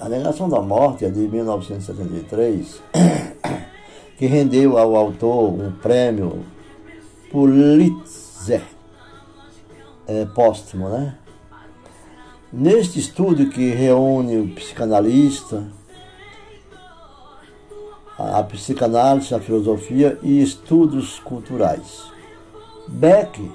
A 0.00 0.08
Negação 0.08 0.48
da 0.48 0.60
Morte 0.60 1.04
é 1.04 1.10
de 1.10 1.20
1973 1.20 2.80
que 4.16 4.26
rendeu 4.26 4.78
ao 4.78 4.94
autor 4.96 5.52
um 5.52 5.72
prêmio 5.72 6.44
Pulitzer 7.30 8.62
é, 10.06 10.24
póstumo, 10.26 10.88
né? 10.88 11.16
Neste 12.52 13.00
estudo 13.00 13.48
que 13.48 13.70
reúne 13.70 14.38
o 14.38 14.54
psicanalista, 14.54 15.66
a 18.16 18.42
psicanálise, 18.44 19.34
a 19.34 19.40
filosofia 19.40 20.16
e 20.22 20.40
estudos 20.40 21.18
culturais. 21.18 22.04
Beck, 22.86 23.50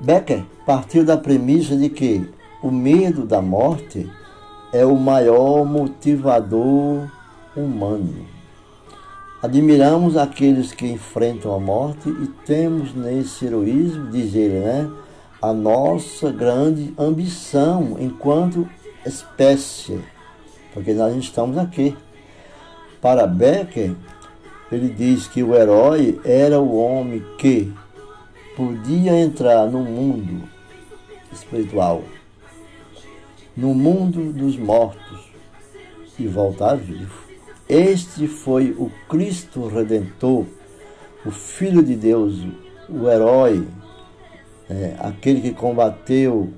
Becker 0.00 0.44
partiu 0.64 1.04
da 1.04 1.18
premissa 1.18 1.76
de 1.76 1.90
que 1.90 2.26
o 2.62 2.70
medo 2.70 3.26
da 3.26 3.42
morte 3.42 4.10
é 4.72 4.86
o 4.86 4.96
maior 4.96 5.66
motivador 5.66 7.06
humano 7.54 8.41
Admiramos 9.42 10.16
aqueles 10.16 10.72
que 10.72 10.86
enfrentam 10.86 11.52
a 11.52 11.58
morte 11.58 12.08
e 12.08 12.28
temos 12.46 12.94
nesse 12.94 13.44
heroísmo, 13.44 14.08
diz 14.08 14.36
ele, 14.36 14.60
né, 14.60 14.88
a 15.42 15.52
nossa 15.52 16.30
grande 16.30 16.94
ambição 16.96 17.96
enquanto 17.98 18.68
espécie, 19.04 20.00
porque 20.72 20.94
nós 20.94 21.16
estamos 21.16 21.58
aqui. 21.58 21.96
Para 23.00 23.26
Becker, 23.26 23.96
ele 24.70 24.88
diz 24.88 25.26
que 25.26 25.42
o 25.42 25.56
herói 25.56 26.20
era 26.24 26.60
o 26.60 26.76
homem 26.76 27.20
que 27.36 27.72
podia 28.56 29.18
entrar 29.18 29.66
no 29.66 29.82
mundo 29.82 30.48
espiritual, 31.32 32.04
no 33.56 33.74
mundo 33.74 34.32
dos 34.32 34.56
mortos 34.56 35.32
e 36.16 36.28
voltar 36.28 36.76
vivo. 36.76 37.21
Este 37.74 38.28
foi 38.28 38.76
o 38.78 38.92
Cristo 39.08 39.66
Redentor, 39.66 40.44
o 41.24 41.30
Filho 41.30 41.82
de 41.82 41.96
Deus, 41.96 42.38
o 42.86 43.08
herói, 43.08 43.66
é, 44.68 44.94
aquele 44.98 45.40
que 45.40 45.52
combateu 45.52 46.50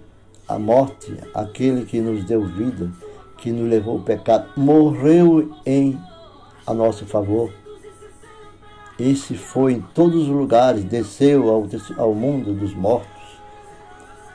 a 0.49 0.59
morte, 0.59 1.17
aquele 1.33 1.85
que 1.85 2.01
nos 2.01 2.25
deu 2.25 2.45
vida, 2.45 2.91
que 3.39 3.53
nos 3.53 3.71
levou 3.71 3.99
o 3.99 4.03
pecado, 4.03 4.49
morreu 4.57 5.53
em 5.65 5.97
a 6.67 6.75
nosso 6.75 7.07
favor. 7.07 7.53
Esse 8.99 9.37
foi 9.37 9.75
em 9.75 9.85
todos 9.95 10.25
os 10.25 10.29
lugares, 10.29 10.83
desceu 10.83 11.49
ao, 11.49 11.69
ao 11.97 12.13
mundo 12.13 12.53
dos 12.53 12.75
mortos. 12.75 13.23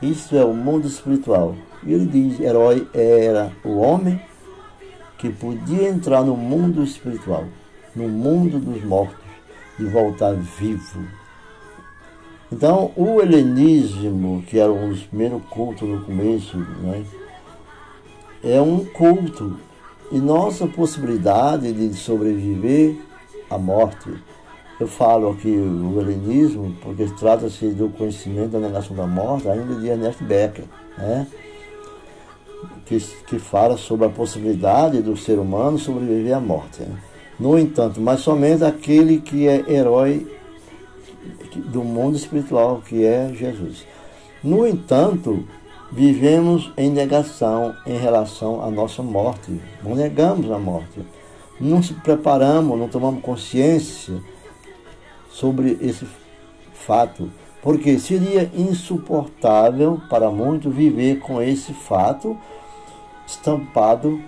Isso 0.00 0.34
é 0.34 0.42
o 0.42 0.54
mundo 0.54 0.86
espiritual. 0.86 1.54
E 1.82 1.92
ele 1.92 2.06
diz: 2.06 2.40
herói 2.40 2.88
era 2.94 3.52
o 3.62 3.76
homem 3.76 4.18
que 5.20 5.28
podia 5.28 5.88
entrar 5.88 6.24
no 6.24 6.34
mundo 6.34 6.82
espiritual, 6.82 7.44
no 7.94 8.08
mundo 8.08 8.58
dos 8.58 8.82
mortos 8.82 9.18
e 9.78 9.84
voltar 9.84 10.34
vivo. 10.34 11.04
Então, 12.50 12.90
o 12.96 13.20
helenismo, 13.20 14.42
que 14.46 14.58
era 14.58 14.72
um 14.72 14.88
dos 14.88 15.02
primeiros 15.02 15.42
cultos 15.50 15.86
no 15.86 16.00
começo, 16.00 16.56
né, 16.56 17.04
é 18.42 18.60
um 18.60 18.84
culto 18.86 19.58
e 20.10 20.18
nossa 20.18 20.66
possibilidade 20.66 21.70
de 21.72 21.94
sobreviver 21.94 22.96
à 23.50 23.58
morte. 23.58 24.10
Eu 24.80 24.88
falo 24.88 25.30
aqui 25.30 25.48
o 25.48 26.00
helenismo 26.00 26.74
porque 26.82 27.04
trata-se 27.18 27.68
do 27.68 27.90
conhecimento 27.90 28.52
da 28.52 28.58
negação 28.58 28.96
da 28.96 29.06
morte, 29.06 29.46
ainda 29.46 29.74
de 29.74 29.86
Ernest 29.86 30.24
Becker, 30.24 30.64
né? 30.96 31.26
Que, 32.86 32.98
que 33.26 33.38
fala 33.38 33.76
sobre 33.76 34.06
a 34.06 34.10
possibilidade 34.10 35.02
do 35.02 35.16
ser 35.16 35.38
humano 35.38 35.78
sobreviver 35.78 36.36
à 36.36 36.40
morte. 36.40 36.82
Né? 36.82 36.96
No 37.38 37.58
entanto, 37.58 38.00
mas 38.00 38.20
somente 38.20 38.64
aquele 38.64 39.18
que 39.18 39.48
é 39.48 39.64
herói 39.66 40.26
do 41.56 41.82
mundo 41.82 42.16
espiritual, 42.16 42.82
que 42.86 43.04
é 43.04 43.32
Jesus. 43.34 43.86
No 44.42 44.66
entanto, 44.66 45.44
vivemos 45.90 46.72
em 46.76 46.90
negação 46.90 47.74
em 47.86 47.96
relação 47.96 48.62
à 48.62 48.70
nossa 48.70 49.02
morte. 49.02 49.60
Não 49.82 49.94
negamos 49.94 50.50
a 50.50 50.58
morte. 50.58 51.00
Não 51.58 51.82
se 51.82 51.94
preparamos, 51.94 52.78
não 52.78 52.88
tomamos 52.88 53.22
consciência 53.22 54.20
sobre 55.30 55.78
esse 55.80 56.06
fato. 56.72 57.30
Porque 57.62 57.98
seria 57.98 58.50
insuportável 58.54 60.00
para 60.08 60.30
muitos 60.30 60.74
viver 60.74 61.20
com 61.20 61.42
esse 61.42 61.72
fato 61.74 62.36
estampado 63.26 64.20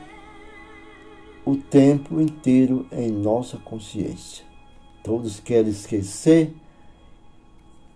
o 1.44 1.56
tempo 1.56 2.20
inteiro 2.20 2.86
em 2.92 3.10
nossa 3.10 3.56
consciência. 3.58 4.44
Todos 5.02 5.40
querem 5.40 5.70
esquecer, 5.70 6.54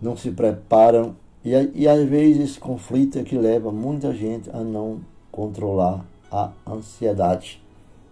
não 0.01 0.17
se 0.17 0.31
preparam 0.31 1.15
e, 1.45 1.53
e 1.75 1.87
às 1.87 2.09
vezes 2.09 2.51
esse 2.51 2.59
conflito 2.59 3.19
é 3.19 3.23
que 3.23 3.37
leva 3.37 3.71
muita 3.71 4.13
gente 4.13 4.51
a 4.51 4.59
não 4.59 5.01
controlar 5.31 6.05
a 6.31 6.51
ansiedade 6.67 7.63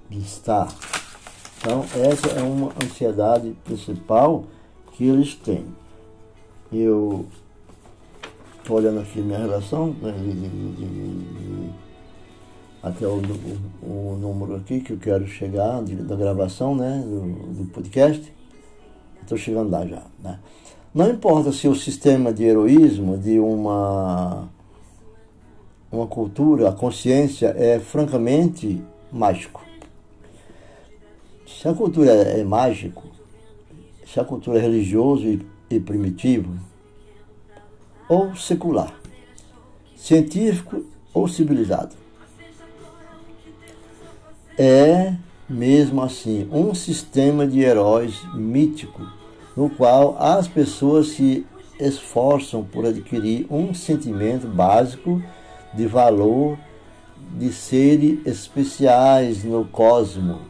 de 0.09 0.19
estar. 0.19 0.69
Então, 1.59 1.85
essa 2.01 2.29
é 2.29 2.43
uma 2.43 2.73
ansiedade 2.83 3.57
principal 3.65 4.45
que 4.93 5.05
eles 5.05 5.35
têm. 5.35 5.67
Eu 6.77 7.27
olhando 8.69 9.01
aqui 9.01 9.21
minha 9.21 9.39
relação, 9.39 9.95
né, 10.01 10.13
de, 10.13 10.33
de, 10.33 10.49
de, 10.49 11.71
até 12.83 13.07
o, 13.07 13.21
o, 13.83 13.87
o, 13.87 14.19
número 14.21 14.57
aqui 14.57 14.81
que 14.81 14.93
eu 14.93 14.99
quero 14.99 15.27
chegar 15.27 15.83
da 15.83 16.17
gravação 16.17 16.75
né, 16.75 17.03
do, 17.07 17.65
do 17.65 17.71
podcast. 17.71 18.33
Estou 19.23 19.39
chegando 19.39 19.71
lá 19.71 19.87
já. 19.87 20.03
Né? 20.23 20.39
Não 20.95 21.11
importa 21.11 21.53
se 21.53 21.69
o 21.69 21.75
sistema 21.75 22.33
de 22.33 22.45
heroísmo 22.45 23.19
de 23.19 23.39
uma, 23.39 24.49
uma 25.91 26.07
cultura, 26.07 26.69
a 26.69 26.73
consciência 26.73 27.55
é 27.57 27.79
francamente 27.79 28.83
mágico. 29.13 29.63
Se 31.47 31.69
a 31.69 31.75
cultura 31.75 32.11
é 32.11 32.43
mágico, 32.45 33.05
se 34.07 34.21
a 34.21 34.25
cultura 34.25 34.59
é 34.59 34.63
religioso 34.63 35.27
e, 35.27 35.54
e 35.77 35.81
primitivo, 35.81 36.55
ou 38.09 38.35
secular, 38.37 38.95
científico 39.97 40.85
ou 41.13 41.27
civilizado, 41.29 41.95
é 44.59 45.15
mesmo 45.49 46.03
assim 46.03 46.49
um 46.53 46.75
sistema 46.75 47.47
de 47.47 47.61
heróis 47.61 48.23
mítico 48.35 49.03
no 49.57 49.71
qual 49.71 50.17
as 50.19 50.49
pessoas 50.49 51.09
se 51.09 51.47
esforçam 51.79 52.65
por 52.65 52.87
adquirir 52.87 53.47
um 53.51 53.75
sentimento 53.75 54.47
básico 54.47 55.23
de 55.73 55.87
valor 55.87 56.59
de 57.37 57.53
serem 57.53 58.21
especiais 58.25 59.43
no 59.43 59.65
cosmo, 59.65 60.41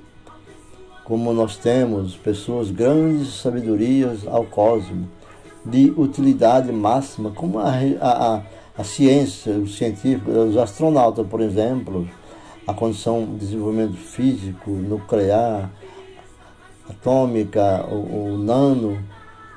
como 1.03 1.33
nós 1.33 1.57
temos 1.57 2.17
pessoas 2.17 2.71
grandes 2.71 3.41
sabedorias 3.41 4.27
ao 4.27 4.45
cosmo, 4.45 5.09
de 5.65 5.93
utilidade 5.97 6.71
máxima, 6.71 7.31
como 7.31 7.59
a, 7.59 7.73
a, 8.01 8.43
a 8.77 8.85
ciência, 8.85 9.53
os 9.53 9.77
científicos, 9.77 10.35
os 10.35 10.57
astronautas, 10.57 11.27
por 11.27 11.41
exemplo, 11.41 12.09
a 12.67 12.75
condição 12.75 13.25
de 13.25 13.37
desenvolvimento 13.37 13.97
físico, 13.97 14.71
nuclear, 14.71 15.71
atômica, 16.89 17.87
o, 17.91 18.35
o 18.35 18.39
nano, 18.39 18.99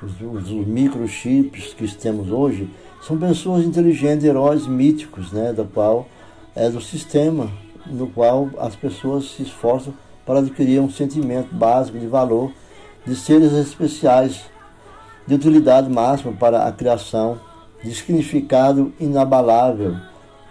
os, 0.02 0.12
os, 0.20 0.50
os, 0.50 0.66
microchips 0.66 1.74
que 1.74 1.86
temos 1.96 2.30
hoje, 2.30 2.70
são 3.02 3.18
pessoas 3.18 3.64
inteligentes, 3.64 4.24
heróis 4.24 4.66
míticos, 4.66 5.32
né, 5.32 5.52
da 5.52 5.64
qual 5.64 6.06
é 6.54 6.68
do 6.70 6.80
sistema 6.80 7.50
no 7.90 8.08
qual 8.08 8.50
as 8.58 8.76
pessoas 8.76 9.30
se 9.32 9.42
esforçam 9.42 9.94
para 10.24 10.40
adquirir 10.40 10.80
um 10.80 10.90
sentimento 10.90 11.54
básico 11.54 11.98
de 11.98 12.06
valor 12.06 12.52
de 13.06 13.16
seres 13.16 13.52
especiais, 13.52 14.42
de 15.28 15.34
utilidade 15.34 15.90
máxima 15.90 16.32
para 16.32 16.66
a 16.66 16.72
criação, 16.72 17.38
de 17.84 17.94
significado 17.94 18.94
inabalável. 18.98 19.94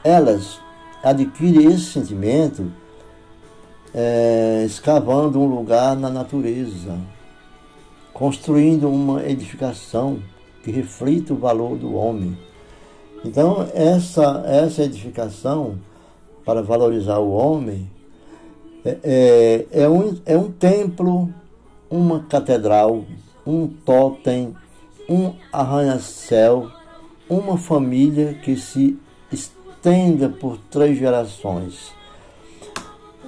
Elas 0.04 0.60
adquirem 1.04 1.66
esse 1.66 1.86
sentimento 1.86 2.72
é, 3.92 4.64
escavando 4.68 5.40
um 5.40 5.48
lugar 5.48 5.96
na 5.96 6.12
natureza, 6.12 6.96
construindo 8.14 8.88
uma 8.88 9.28
edificação 9.28 10.20
que 10.64 10.70
reflita 10.70 11.34
o 11.34 11.38
valor 11.38 11.76
do 11.76 11.96
homem. 11.96 12.38
Então, 13.26 13.68
essa, 13.74 14.44
essa 14.46 14.84
edificação, 14.84 15.80
para 16.46 16.62
valorizar 16.62 17.18
o 17.18 17.32
homem, 17.32 17.90
é, 18.86 19.66
é, 19.72 19.82
é, 19.84 19.90
um, 19.90 20.16
é 20.24 20.38
um 20.38 20.52
templo, 20.52 21.34
uma 21.90 22.20
catedral, 22.26 23.06
um 23.44 23.68
totem, 23.68 24.56
um 25.10 25.34
arranha-céu, 25.52 26.70
uma 27.30 27.58
família 27.58 28.34
que 28.34 28.56
se 28.56 28.98
estenda 29.32 30.30
por 30.30 30.58
três 30.70 30.98
gerações 30.98 31.98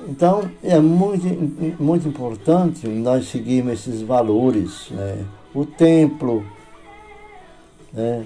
então, 0.08 0.50
é 0.64 0.80
muito, 0.80 1.82
muito 1.82 2.08
importante 2.08 2.88
nós 2.88 3.28
seguirmos 3.28 3.74
esses 3.74 4.02
valores. 4.02 4.90
Né? 4.90 5.24
O 5.54 5.66
templo 5.66 6.44
né? 7.94 8.26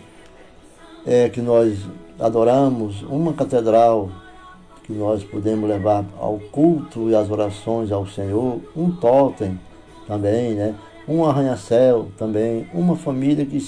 é 1.05 1.27
que 1.27 1.41
nós 1.41 1.77
adoramos, 2.17 3.01
uma 3.03 3.33
catedral 3.33 4.09
que 4.85 4.93
nós 4.93 5.25
podemos 5.25 5.69
levar 5.69 6.05
ao 6.17 6.39
culto 6.51 7.09
e 7.09 7.15
às 7.15 7.29
orações 7.29 7.91
ao 7.91 8.07
Senhor, 8.07 8.61
um 8.75 8.89
totem 8.91 9.59
também, 10.07 10.53
né? 10.53 10.75
Um 11.07 11.25
arranha-céu 11.25 12.09
também, 12.17 12.67
uma 12.73 12.95
família 12.95 13.45
que, 13.45 13.59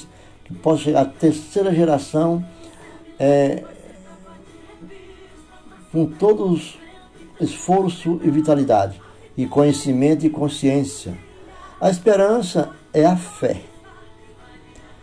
que 0.44 0.54
possa 0.56 0.84
chegar 0.84 1.02
à 1.02 1.06
terceira 1.06 1.74
geração 1.74 2.46
é, 3.20 3.64
com 5.92 6.06
todos 6.06 6.78
esforço 7.40 8.20
e 8.24 8.30
vitalidade, 8.30 9.02
e 9.38 9.46
conhecimento 9.46 10.26
e 10.26 10.30
consciência. 10.30 11.18
A 11.80 11.90
esperança 11.90 12.70
é 12.94 13.06
a 13.06 13.18
fé. 13.18 13.62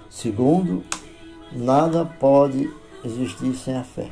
Segundo, 0.09 0.83
nada 1.53 2.05
pode 2.05 2.71
existir 3.05 3.55
sem 3.55 3.77
a 3.77 3.85
fé. 3.85 4.09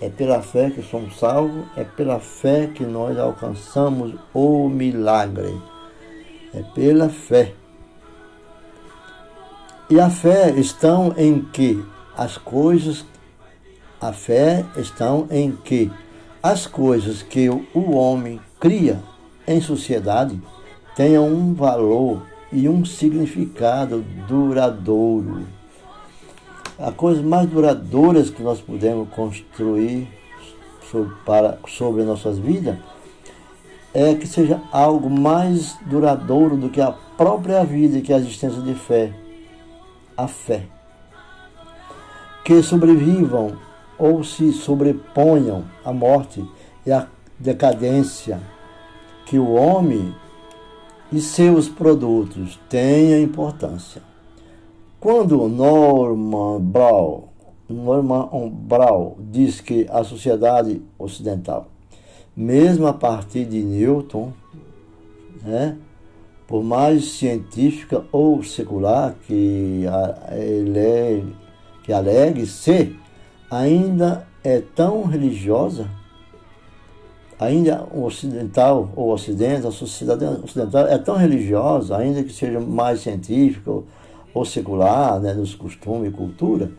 É 0.00 0.08
pela 0.08 0.42
fé 0.42 0.70
que 0.70 0.82
somos 0.82 1.18
salvos, 1.18 1.64
é 1.76 1.84
pela 1.84 2.18
fé 2.18 2.66
que 2.66 2.84
nós 2.84 3.16
alcançamos 3.18 4.14
o 4.34 4.68
milagre. 4.68 5.54
É 6.54 6.62
pela 6.74 7.08
fé. 7.08 7.54
E 9.88 9.98
a 9.98 10.10
fé 10.10 10.50
estão 10.50 11.14
em 11.16 11.42
que 11.42 11.82
as 12.16 12.36
coisas, 12.36 13.04
a 14.00 14.12
fé 14.12 14.64
estão 14.76 15.26
em 15.30 15.52
que 15.52 15.90
as 16.42 16.66
coisas 16.66 17.22
que 17.22 17.48
o 17.48 17.92
homem 17.92 18.40
cria 18.60 19.02
em 19.46 19.60
sociedade 19.60 20.40
tenham 20.94 21.26
um 21.26 21.54
valor 21.54 22.22
e 22.52 22.68
um 22.68 22.84
significado 22.84 24.04
duradouro. 24.28 25.46
A 26.78 26.92
coisa 26.92 27.22
mais 27.22 27.48
duradouras 27.48 28.28
que 28.28 28.42
nós 28.42 28.60
podemos 28.60 29.08
construir 29.10 30.08
sobre, 30.90 31.14
para, 31.24 31.58
sobre 31.66 32.02
nossas 32.02 32.38
vidas 32.38 32.76
é 33.94 34.14
que 34.14 34.26
seja 34.26 34.60
algo 34.72 35.10
mais 35.10 35.76
duradouro 35.86 36.56
do 36.56 36.70
que 36.70 36.80
a 36.80 36.92
própria 36.92 37.64
vida 37.64 37.98
e 37.98 38.02
que 38.02 38.12
a 38.12 38.18
existência 38.18 38.60
de 38.60 38.74
fé. 38.74 39.12
A 40.16 40.26
fé. 40.26 40.64
Que 42.44 42.62
sobrevivam 42.62 43.56
ou 43.98 44.24
se 44.24 44.52
sobreponham 44.52 45.64
à 45.84 45.92
morte 45.92 46.44
e 46.84 46.90
à 46.90 47.06
decadência 47.38 48.40
que 49.26 49.38
o 49.38 49.52
homem 49.52 50.14
e 51.12 51.20
seus 51.20 51.68
produtos 51.68 52.58
tenham 52.68 53.20
importância. 53.20 54.02
Quando 54.98 55.48
Norman 55.48 56.60
Brown, 56.60 57.24
Norman 57.68 58.28
Brown 58.50 59.16
diz 59.18 59.60
que 59.60 59.86
a 59.90 60.04
sociedade 60.04 60.80
ocidental, 60.98 61.71
mesmo 62.36 62.86
a 62.86 62.92
partir 62.92 63.44
de 63.44 63.62
Newton, 63.62 64.32
né, 65.42 65.76
por 66.46 66.62
mais 66.62 67.12
científica 67.12 68.04
ou 68.12 68.42
secular 68.42 69.14
que 69.26 69.84
ele 70.30 71.34
que 71.84 71.92
alegue 71.92 72.46
ser, 72.46 72.96
ainda 73.50 74.26
é 74.44 74.60
tão 74.60 75.04
religiosa 75.04 75.88
ainda 77.42 77.84
o 77.92 78.04
ocidental, 78.04 78.90
ou 78.94 79.12
ocidente, 79.12 79.66
a 79.66 79.70
sociedade 79.70 80.24
ocidental 80.24 80.86
é 80.86 80.98
tão 80.98 81.16
religiosa, 81.16 81.96
ainda 81.96 82.22
que 82.22 82.32
seja 82.32 82.60
mais 82.60 83.00
científica 83.00 83.70
ou, 83.70 83.86
ou 84.32 84.44
secular, 84.44 85.20
né, 85.20 85.34
nos 85.34 85.54
costumes 85.54 86.12
e 86.12 86.16
cultura, 86.16 86.70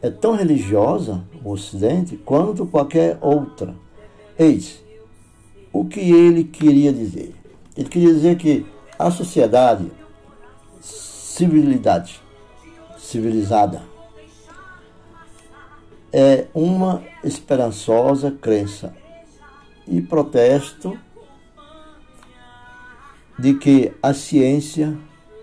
é 0.00 0.10
tão 0.10 0.36
religiosa 0.36 1.22
o 1.44 1.50
ocidente 1.50 2.16
quanto 2.16 2.66
qualquer 2.66 3.18
outra. 3.20 3.74
Eis 4.38 4.84
o 5.72 5.84
que 5.84 6.00
ele 6.00 6.44
queria 6.44 6.92
dizer. 6.92 7.34
Ele 7.76 7.88
queria 7.88 8.14
dizer 8.14 8.36
que 8.36 8.64
a 8.98 9.10
sociedade, 9.10 9.90
civilidade, 10.80 12.20
civilizada, 12.98 13.82
é 16.12 16.46
uma 16.54 17.02
esperançosa 17.22 18.30
crença 18.30 18.94
e 19.86 20.00
protesto 20.00 20.98
de 23.38 23.54
que 23.54 23.92
a 24.02 24.14
ciência, 24.14 24.96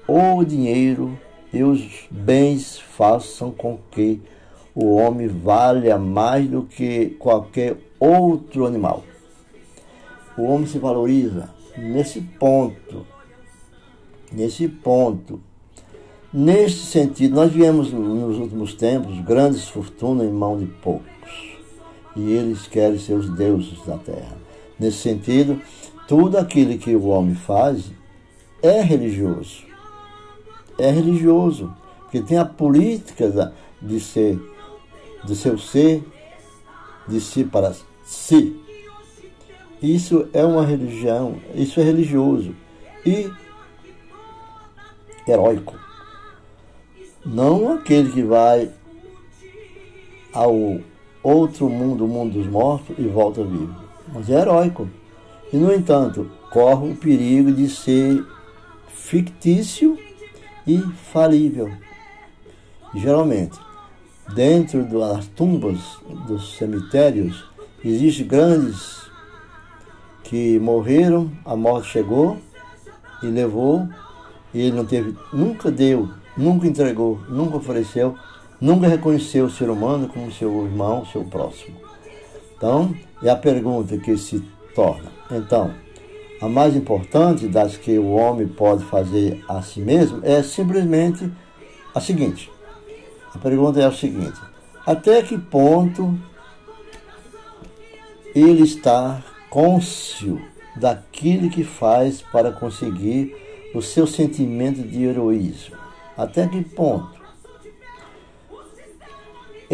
o 0.07 0.43
dinheiro 0.43 1.17
e 1.53 1.63
os 1.63 2.07
bens 2.09 2.79
façam 2.79 3.51
com 3.51 3.77
que 3.91 4.19
o 4.73 4.95
homem 4.95 5.27
valha 5.27 5.99
mais 5.99 6.47
do 6.49 6.63
que 6.63 7.11
qualquer 7.19 7.77
outro 8.03 8.65
animal. 8.65 9.03
O 10.37 10.43
homem 10.43 10.67
se 10.67 10.79
valoriza 10.79 11.49
nesse 11.77 12.21
ponto. 12.21 13.05
Nesse 14.31 14.67
ponto. 14.67 15.39
Neste 16.33 16.85
sentido, 16.85 17.35
nós 17.35 17.51
viemos 17.51 17.91
nos 17.91 18.37
últimos 18.37 18.73
tempos 18.73 19.19
grandes 19.19 19.67
fortunas 19.67 20.27
em 20.27 20.31
mão 20.31 20.57
de 20.57 20.65
poucos 20.65 21.13
e 22.15 22.31
eles 22.31 22.67
querem 22.67 22.97
ser 22.97 23.13
os 23.13 23.29
deuses 23.29 23.83
da 23.85 23.97
terra. 23.97 24.35
Nesse 24.79 24.97
sentido, 24.97 25.61
tudo 26.07 26.37
aquilo 26.37 26.77
que 26.77 26.95
o 26.95 27.05
homem 27.07 27.35
faz 27.35 27.91
é 28.61 28.81
religioso. 28.81 29.63
É 30.77 30.89
religioso, 30.89 31.71
porque 32.01 32.21
tem 32.21 32.37
a 32.37 32.45
política 32.45 33.53
de 33.81 33.99
ser, 33.99 34.39
de 35.23 35.35
seu 35.35 35.57
ser, 35.57 36.03
de 37.07 37.21
si 37.21 37.43
para 37.43 37.73
si. 37.73 37.92
Isso 39.81 40.27
é 40.33 40.43
uma 40.45 40.65
religião, 40.65 41.37
isso 41.55 41.79
é 41.79 41.83
religioso 41.83 42.55
e 43.05 43.29
heróico. 45.27 45.77
Não 47.25 47.73
aquele 47.73 48.11
que 48.11 48.23
vai 48.23 48.69
ao 50.33 50.79
outro 51.21 51.69
mundo, 51.69 52.05
o 52.05 52.07
mundo 52.07 52.33
dos 52.33 52.47
mortos, 52.47 52.95
e 52.97 53.03
volta 53.07 53.43
vivo. 53.43 53.75
Mas 54.13 54.29
é 54.29 54.39
heróico. 54.39 54.89
E, 55.51 55.57
no 55.57 55.73
entanto, 55.73 56.29
corre 56.51 56.91
o 56.91 56.95
perigo 56.95 57.51
de 57.51 57.69
ser 57.69 58.25
fictício 58.87 59.97
e 60.65 60.79
falível. 61.11 61.71
Geralmente, 62.95 63.57
dentro 64.33 64.83
das 64.85 65.27
tumbas 65.27 65.79
dos 66.27 66.57
cemitérios, 66.57 67.45
existem 67.89 68.25
grandes 68.25 69.03
que 70.23 70.57
morreram, 70.59 71.31
a 71.45 71.55
morte 71.55 71.89
chegou 71.89 72.37
e 73.21 73.27
levou, 73.27 73.87
e 74.53 74.61
ele 74.61 74.75
não 74.75 74.85
teve, 74.85 75.15
nunca 75.31 75.71
deu, 75.71 76.09
nunca 76.37 76.67
entregou, 76.67 77.19
nunca 77.29 77.57
ofereceu 77.57 78.15
nunca 78.63 78.87
reconheceu 78.87 79.47
o 79.47 79.49
ser 79.49 79.69
humano 79.69 80.07
como 80.07 80.31
seu 80.31 80.65
irmão, 80.65 81.05
seu 81.05 81.25
próximo. 81.25 81.75
Então, 82.55 82.95
é 83.21 83.29
a 83.29 83.35
pergunta 83.35 83.97
que 83.97 84.17
se 84.17 84.39
torna. 84.73 85.11
Então, 85.29 85.73
a 86.39 86.47
mais 86.47 86.73
importante 86.73 87.45
das 87.45 87.75
que 87.75 87.99
o 87.99 88.11
homem 88.11 88.47
pode 88.47 88.85
fazer 88.85 89.43
a 89.49 89.61
si 89.61 89.81
mesmo 89.81 90.21
é 90.23 90.41
simplesmente 90.41 91.29
a 91.93 91.99
seguinte. 91.99 92.49
A 93.35 93.37
pergunta 93.37 93.81
é 93.81 93.85
a 93.85 93.91
seguinte: 93.91 94.39
até 94.85 95.21
que 95.21 95.37
ponto 95.37 96.17
ele 98.35 98.63
está 98.63 99.23
cônscio 99.49 100.41
daquilo 100.75 101.49
que 101.49 101.63
faz 101.63 102.21
para 102.21 102.51
conseguir 102.51 103.35
o 103.73 103.81
seu 103.81 104.07
sentimento 104.07 104.81
de 104.81 105.03
heroísmo? 105.03 105.75
Até 106.17 106.47
que 106.47 106.63
ponto? 106.63 107.23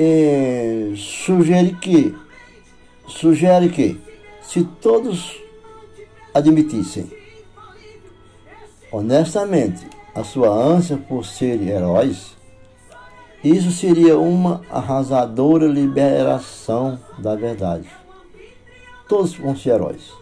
é, 0.01 0.93
sugere 0.95 1.74
que 1.74 2.16
sugere 3.05 3.68
que 3.68 3.99
se 4.41 4.64
todos 4.64 5.38
admitissem 6.34 7.12
honestamente 8.89 9.86
a 10.16 10.24
sua 10.24 10.47
ânsia 10.47 10.97
por 10.97 11.26
serem 11.26 11.68
heróis, 11.68 12.38
isso 13.43 13.72
seria 13.72 14.18
uma 14.18 14.62
arrasadora 14.70 15.68
liberação 15.68 16.97
da 17.18 17.36
verdade. 17.36 17.99
Todos 19.10 19.34
vão 19.34 19.55
ser 19.55 19.72
heróis. 19.72 20.14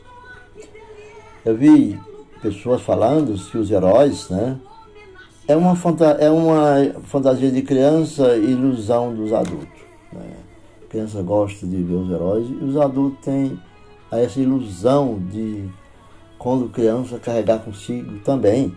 Eu 1.45 1.57
vi 1.57 1.99
pessoas 2.41 2.81
falando 2.81 3.37
que 3.51 3.57
os 3.57 3.69
heróis, 3.69 4.29
né, 4.29 4.57
é 5.45 5.55
uma, 5.57 5.77
é 6.19 6.29
uma 6.29 7.01
fantasia 7.03 7.51
de 7.51 7.61
criança 7.61 8.37
e 8.37 8.51
ilusão 8.51 9.13
dos 9.13 9.33
adultos. 9.33 9.81
Né? 10.13 10.37
A 10.85 10.89
criança 10.89 11.21
gosta 11.21 11.67
de 11.67 11.83
ver 11.83 11.95
os 11.95 12.09
heróis 12.09 12.49
e 12.49 12.63
os 12.63 12.77
adultos 12.77 13.19
têm 13.25 13.59
essa 14.09 14.39
ilusão 14.39 15.19
de, 15.31 15.69
quando 16.37 16.69
criança, 16.69 17.19
carregar 17.19 17.59
consigo 17.59 18.19
também. 18.19 18.73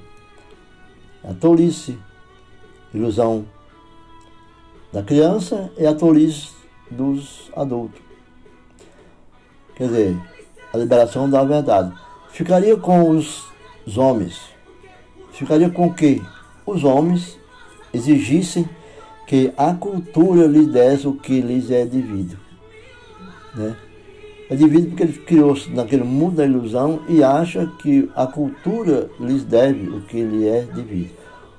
A 1.23 1.33
tolice, 1.35 1.97
ilusão 2.93 3.45
da 4.93 5.05
criança 5.05 5.71
é 5.77 5.87
a 5.87 5.95
tolice 5.95 6.51
dos 6.91 7.49
adultos. 7.55 8.10
Quer 9.81 9.87
dizer, 9.87 10.16
a 10.74 10.76
liberação 10.76 11.31
da 11.31 11.43
verdade. 11.43 11.91
Ficaria 12.33 12.76
com 12.76 13.09
os, 13.09 13.47
os 13.87 13.97
homens. 13.97 14.39
Ficaria 15.33 15.70
com 15.70 15.87
o 15.87 15.95
quê? 15.95 16.20
os 16.66 16.85
homens 16.85 17.39
exigissem 17.95 18.68
que 19.26 19.55
a 19.57 19.72
cultura 19.72 20.47
lhes 20.47 20.66
desse 20.66 21.09
o 21.09 21.14
que 21.14 21.41
lhes 21.41 21.70
é 21.70 21.87
devido. 21.87 22.37
Né? 23.55 23.74
É 24.51 24.55
dividido 24.55 24.89
porque 24.89 25.03
ele 25.05 25.12
criou-se 25.14 25.70
naquele 25.70 26.05
mundo 26.05 26.37
da 26.37 26.45
ilusão 26.45 27.01
e 27.09 27.24
acha 27.24 27.66
que 27.81 28.11
a 28.14 28.26
cultura 28.26 29.09
lhes 29.18 29.45
deve 29.45 29.89
o 29.89 30.03
que 30.03 30.22
lhe 30.22 30.47
é 30.47 30.61
devido. 30.62 31.12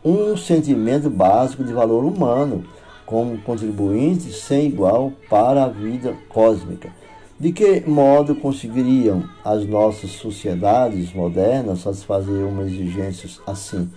Um 0.05 0.37
sentimento 0.37 1.09
básico 1.09 1.63
de 1.63 1.73
valor 1.73 2.05
humano, 2.05 2.63
como 3.03 3.39
contribuinte 3.39 4.31
sem 4.31 4.67
igual 4.67 5.11
para 5.27 5.63
a 5.63 5.69
vida 5.69 6.15
cósmica. 6.29 7.00
De 7.41 7.51
que 7.51 7.81
modo 7.89 8.35
conseguiriam 8.35 9.27
as 9.43 9.65
nossas 9.65 10.11
sociedades 10.11 11.11
modernas 11.11 11.79
satisfazer 11.79 12.45
uma 12.45 12.61
exigência 12.61 13.27
assim, 13.47 13.89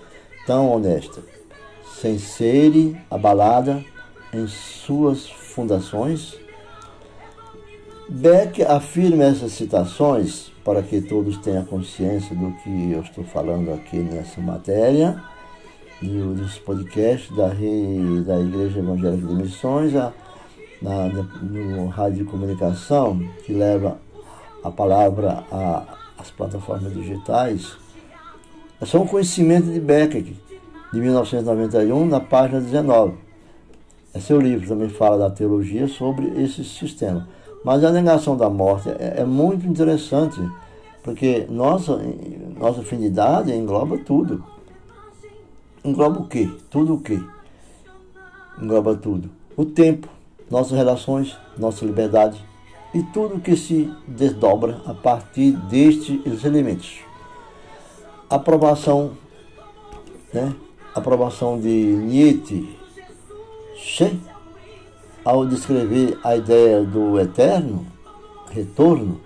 tão 0.46 0.72
honesta, 0.72 1.20
sem 2.00 2.18
serem 2.18 2.98
abalada 3.10 3.84
em 4.32 4.46
suas 4.46 5.28
fundações? 5.28 6.38
Beck 8.08 8.62
afirma 8.62 9.24
essas 9.24 9.52
citações 9.52 10.50
para 10.64 10.82
que 10.82 11.02
todos 11.02 11.36
tenham 11.36 11.66
consciência 11.66 12.34
do 12.34 12.50
que 12.62 12.92
eu 12.92 13.02
estou 13.02 13.24
falando 13.24 13.74
aqui 13.74 13.98
nessa 13.98 14.40
matéria, 14.40 15.22
dos 16.00 16.58
podcasts 16.60 17.28
da, 17.36 17.48
da 17.48 18.40
Igreja 18.40 18.78
Evangélica 18.78 19.26
de 19.26 19.34
Missões, 19.34 19.94
a, 19.94 20.14
na, 20.84 21.08
no 21.08 21.86
rádio 21.86 22.24
de 22.24 22.30
comunicação, 22.30 23.18
que 23.44 23.54
leva 23.54 23.98
a 24.62 24.70
palavra 24.70 25.42
às 26.18 26.30
plataformas 26.30 26.92
digitais. 26.92 27.76
É 28.80 28.84
só 28.84 29.00
um 29.00 29.06
conhecimento 29.06 29.72
de 29.72 29.80
Beck, 29.80 30.36
de 30.92 31.00
1991, 31.00 32.06
na 32.06 32.20
página 32.20 32.60
19. 32.60 33.14
É 34.12 34.20
seu 34.20 34.38
livro, 34.38 34.68
também 34.68 34.90
fala 34.90 35.16
da 35.16 35.30
teologia 35.30 35.88
sobre 35.88 36.26
esse 36.40 36.62
sistema. 36.62 37.26
Mas 37.64 37.82
a 37.82 37.90
negação 37.90 38.36
da 38.36 38.50
morte 38.50 38.90
é, 38.90 39.20
é 39.20 39.24
muito 39.24 39.66
interessante, 39.66 40.38
porque 41.02 41.46
nossa, 41.48 41.98
nossa 42.58 42.82
afinidade 42.82 43.52
engloba 43.52 43.96
tudo. 43.98 44.44
Engloba 45.82 46.20
o 46.20 46.28
quê? 46.28 46.50
Tudo 46.70 46.94
o 46.94 47.00
quê? 47.00 47.20
Engloba 48.60 48.94
tudo. 48.94 49.30
O 49.56 49.64
tempo, 49.64 50.08
nossas 50.50 50.76
relações, 50.76 51.36
nossa 51.58 51.84
liberdade 51.84 52.44
e 52.94 53.02
tudo 53.02 53.40
que 53.40 53.56
se 53.56 53.92
desdobra 54.06 54.80
a 54.86 54.94
partir 54.94 55.52
destes 55.52 56.44
elementos. 56.44 57.00
Aprovação, 58.30 59.12
né? 60.32 60.54
Aprovação 60.94 61.58
de 61.58 61.68
Nietzsche, 61.68 62.68
ao 65.24 65.44
descrever 65.46 66.18
a 66.22 66.36
ideia 66.36 66.82
do 66.82 67.18
eterno 67.18 67.84
retorno, 68.50 69.20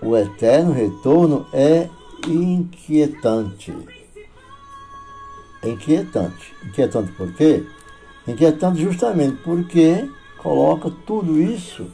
o 0.00 0.16
eterno 0.16 0.72
retorno 0.72 1.46
é 1.52 1.88
inquietante. 2.26 3.74
É 5.62 5.68
inquietante. 5.68 6.54
Inquietante 6.64 7.12
por 7.12 7.32
quê? 7.34 7.66
Inquietante 8.30 8.80
justamente 8.80 9.42
porque 9.42 10.08
coloca 10.38 10.90
tudo 11.04 11.40
isso, 11.40 11.90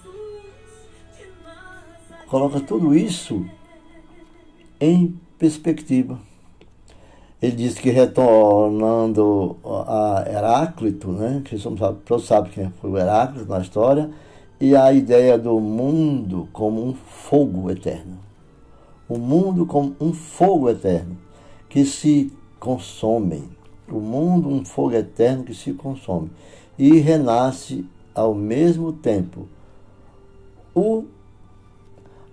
coloca 2.28 2.61
tudo 2.61 2.95
isso 2.95 3.47
em 4.78 5.18
perspectiva. 5.39 6.18
Ele 7.41 7.57
diz 7.57 7.78
que 7.78 7.91
retornando 7.91 9.57
a 9.64 10.24
Heráclito, 10.26 11.12
né, 11.12 11.43
que 11.45 11.57
todos 12.05 12.26
sabem 12.26 12.53
quem 12.53 12.72
foi 12.80 12.91
o 12.91 12.99
Heráclito 12.99 13.49
na 13.49 13.61
história, 13.61 14.11
e 14.61 14.74
a 14.74 14.93
ideia 14.93 15.39
do 15.39 15.61
mundo 15.61 16.49
como 16.53 16.84
um 16.84 16.95
fogo 16.95 17.70
eterno. 17.70 18.18
O 19.09 19.18
mundo 19.18 19.64
como 19.64 19.95
um 20.01 20.12
fogo 20.12 20.68
eterno 20.68 21.16
que 21.68 21.84
se 21.84 22.32
consome. 22.59 23.55
O 23.91 24.01
mundo, 24.01 24.49
um 24.49 24.64
fogo 24.64 24.95
eterno 24.95 25.45
que 25.45 25.55
se 25.55 25.72
consome 25.72 26.30
e 26.78 26.99
renasce 26.99 27.84
ao 28.14 28.34
mesmo 28.34 28.93
tempo. 28.93 29.49
O, 30.74 31.05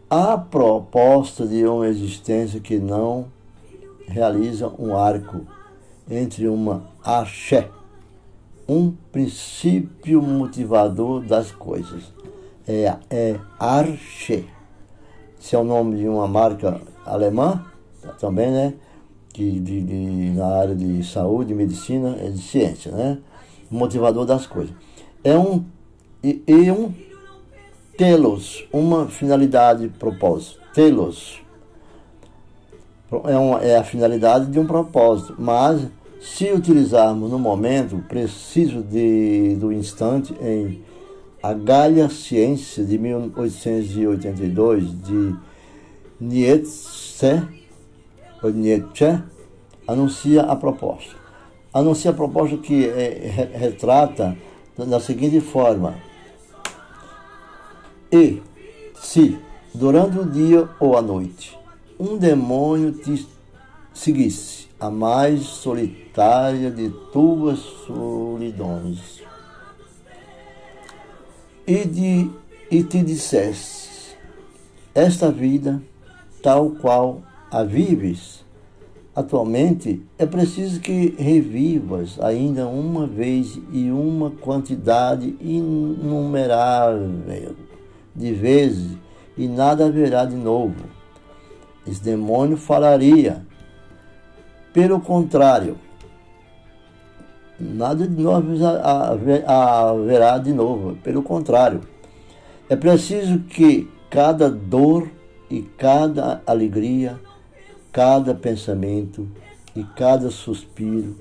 a 0.10 0.38
proposta 0.38 1.48
de 1.48 1.66
uma 1.66 1.88
existência 1.88 2.60
que 2.60 2.78
não 2.78 3.28
realiza 4.08 4.68
um 4.78 4.96
arco 4.96 5.42
entre 6.10 6.48
uma 6.48 6.84
axé, 7.04 7.70
um 8.68 8.92
princípio 9.12 10.22
motivador 10.22 11.22
das 11.22 11.52
coisas. 11.52 12.12
É, 12.68 12.96
é 13.10 13.40
arche. 13.60 14.46
Esse 15.40 15.56
é 15.56 15.60
o 15.60 15.64
nome 15.64 15.98
de 15.98 16.08
uma 16.08 16.28
marca 16.28 16.82
alemã, 17.06 17.66
também, 18.20 18.52
né? 18.52 18.74
De, 19.34 19.60
de, 19.60 19.82
de, 19.82 20.32
na 20.36 20.46
área 20.46 20.76
de 20.76 21.04
saúde, 21.04 21.56
medicina, 21.56 22.16
é 22.20 22.30
de 22.30 22.38
ciência, 22.38 22.92
né? 22.92 23.18
Motivador 23.70 24.26
das 24.26 24.46
coisas. 24.46 24.74
É 25.24 25.36
um 25.36 25.64
e, 26.24 26.42
e 26.48 26.72
um 26.72 26.94
telos, 27.98 28.66
uma 28.72 29.08
finalidade, 29.08 29.90
propósito. 30.00 30.62
Telos, 30.74 31.42
é, 33.26 33.38
uma, 33.38 33.60
é 33.60 33.78
a 33.78 33.84
finalidade 33.84 34.46
de 34.48 34.58
um 34.58 34.66
propósito, 34.66 35.36
mas 35.38 35.86
se 36.22 36.50
utilizarmos 36.52 37.30
no 37.30 37.38
momento 37.38 38.02
preciso 38.08 38.82
de, 38.82 39.58
do 39.60 39.74
instante 39.74 40.34
em 40.42 40.82
A 41.42 41.54
Galha 41.54 42.08
Ciência 42.10 42.86
de 42.86 42.98
1882 42.98 45.04
de 45.04 45.36
Nietzsche, 46.20 47.63
Nietzsche 48.52 49.22
anuncia 49.88 50.44
a 50.44 50.56
proposta. 50.56 51.16
Anuncia 51.74 52.12
a 52.12 52.14
proposta 52.14 52.58
que 52.58 52.88
é, 52.88 53.52
retrata 53.56 54.38
da 54.78 55.00
seguinte 55.00 55.40
forma: 55.42 55.96
E 58.12 58.42
se 58.96 59.38
durante 59.74 60.20
o 60.20 60.26
dia 60.26 60.70
ou 60.80 60.98
a 60.98 61.02
noite 61.02 61.58
um 62.00 62.18
demônio 62.18 62.92
te 62.92 63.28
seguisse, 63.94 64.68
a 64.80 64.90
mais 64.90 65.42
solitária 65.42 66.70
de 66.70 66.90
tuas 67.12 67.60
solidões, 67.60 69.22
e, 71.66 71.86
de, 71.86 72.30
e 72.70 72.84
te 72.84 73.02
dissesse: 73.02 74.16
Esta 74.94 75.32
vida, 75.32 75.82
tal 76.42 76.72
qual 76.72 77.22
vives, 77.62 78.44
atualmente, 79.14 80.02
é 80.18 80.26
preciso 80.26 80.80
que 80.80 81.14
revivas 81.20 82.18
ainda 82.20 82.66
uma 82.66 83.06
vez 83.06 83.60
e 83.72 83.92
uma 83.92 84.32
quantidade 84.32 85.36
inumerável 85.42 87.12
de 88.16 88.34
vezes, 88.34 88.98
e 89.38 89.48
nada 89.48 89.86
haverá 89.86 90.24
de 90.26 90.36
novo 90.36 91.04
esse 91.86 92.02
demônio 92.02 92.58
falaria. 92.58 93.46
Pelo 94.72 95.00
contrário, 95.00 95.78
nada 97.60 98.08
de 98.08 98.22
novo 98.22 98.48
haverá 99.46 100.38
de 100.38 100.52
novo. 100.54 100.96
Pelo 101.04 101.22
contrário, 101.22 101.82
é 102.70 102.76
preciso 102.76 103.40
que 103.40 103.90
cada 104.10 104.50
dor 104.50 105.10
e 105.50 105.62
cada 105.62 106.42
alegria, 106.48 107.20
cada 107.94 108.34
pensamento 108.34 109.28
e 109.76 109.84
cada 109.84 110.32
suspiro, 110.32 111.16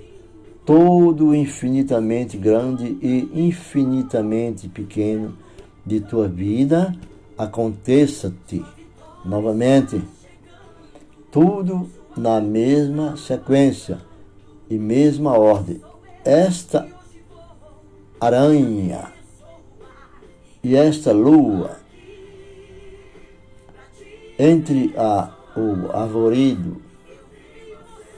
todo 0.64 1.34
infinitamente 1.34 2.38
grande 2.38 2.96
e 3.02 3.28
infinitamente 3.34 4.68
pequeno 4.68 5.36
de 5.84 6.00
tua 6.00 6.26
vida, 6.26 6.96
aconteça-te 7.36 8.64
novamente 9.24 10.02
tudo 11.30 11.88
na 12.16 12.40
mesma 12.40 13.16
sequência 13.16 13.98
e 14.70 14.78
mesma 14.78 15.38
ordem. 15.38 15.80
Esta 16.24 16.88
aranha 18.18 19.12
e 20.62 20.76
esta 20.76 21.12
lua 21.12 21.76
entre 24.38 24.94
a, 24.96 25.34
o 25.56 25.90
arvoredo, 25.92 26.76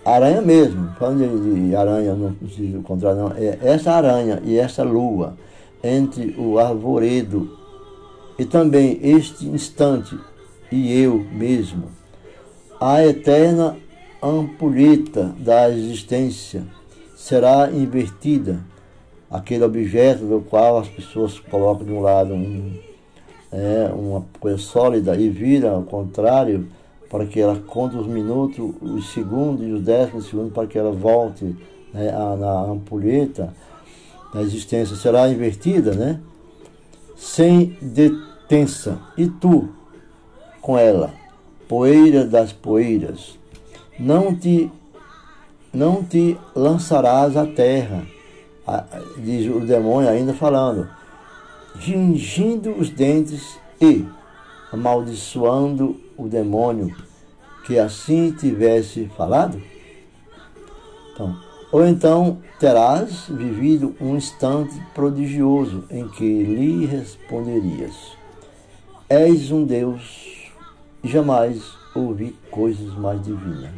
aranha 0.05 0.43
mesmo, 0.43 0.91
falando 0.99 1.55
de 1.55 1.75
aranha, 1.75 2.15
não 2.15 2.33
preciso 2.35 2.83
contrário, 2.83 3.19
não, 3.19 3.33
é 3.37 3.59
essa 3.63 3.93
aranha 3.93 4.41
e 4.45 4.59
essa 4.59 4.83
lua 4.83 5.37
entre 5.83 6.35
o 6.39 6.59
arvoredo 6.59 7.59
e 8.39 8.45
também 8.45 8.99
este 9.03 9.47
instante 9.47 10.19
e 10.71 11.01
eu 11.01 11.25
mesmo. 11.33 11.85
A 12.81 13.05
eterna 13.05 13.77
ampulheta 14.23 15.35
da 15.39 15.71
existência 15.71 16.65
será 17.15 17.71
invertida, 17.71 18.61
aquele 19.31 19.65
objeto 19.65 20.25
do 20.25 20.41
qual 20.41 20.79
as 20.79 20.89
pessoas 20.89 21.39
colocam 21.39 21.87
de 21.87 21.93
um 21.93 22.01
lado 22.01 22.35
um, 22.35 22.79
é 23.53 23.91
uma 23.95 24.25
coisa 24.41 24.59
sólida 24.59 25.17
e 25.17 25.29
vira 25.29 25.71
ao 25.71 25.83
contrário, 25.83 26.67
para 27.15 27.27
que 27.27 27.39
ela 27.39 27.55
conte 27.55 27.97
os 27.97 28.09
minutos, 28.09 28.75
os 28.83 29.13
segundos 29.13 29.65
e 29.65 29.71
os 29.71 29.83
décimos 29.85 30.27
segundos 30.27 30.53
para 30.53 30.67
que 30.67 30.77
ela 30.77 30.91
volte 30.91 31.45
né, 31.93 32.11
na 32.11 32.63
ampulheta 32.63 33.55
da 34.33 34.43
existência, 34.43 34.97
será 34.97 35.29
invertida, 35.29 35.95
né? 35.95 36.19
Sem 37.15 37.79
detença. 37.81 38.99
E 39.17 39.29
tu, 39.29 39.69
com 40.61 40.77
ela, 40.77 41.15
poeira 41.69 42.25
das 42.25 42.53
poeiras, 42.53 43.39
não 43.97 44.35
te 44.35 44.69
não 45.73 46.03
te 46.03 46.37
lançarás 46.53 47.37
à 47.37 47.47
terra, 47.47 48.03
diz 49.19 49.49
o 49.55 49.61
demônio 49.61 50.11
ainda 50.11 50.35
falando, 50.35 50.89
gingindo 51.79 52.73
os 52.73 52.91
dentes 52.91 53.57
e 53.81 54.05
amaldiçoando 54.75 55.97
o 56.17 56.29
demônio 56.29 56.95
que 57.65 57.79
assim 57.79 58.33
tivesse 58.33 59.11
falado? 59.17 59.61
Então, 61.13 61.37
ou 61.73 61.87
então 61.87 62.39
terás 62.59 63.27
vivido 63.29 63.95
um 64.01 64.17
instante 64.17 64.75
prodigioso 64.95 65.85
em 65.91 66.09
que 66.09 66.43
lhe 66.43 66.87
responderias: 66.87 67.95
És 69.09 69.51
um 69.51 69.65
Deus 69.65 70.53
jamais 71.03 71.63
ouvi 71.95 72.37
coisas 72.51 72.95
mais 72.95 73.23
divinas. 73.23 73.71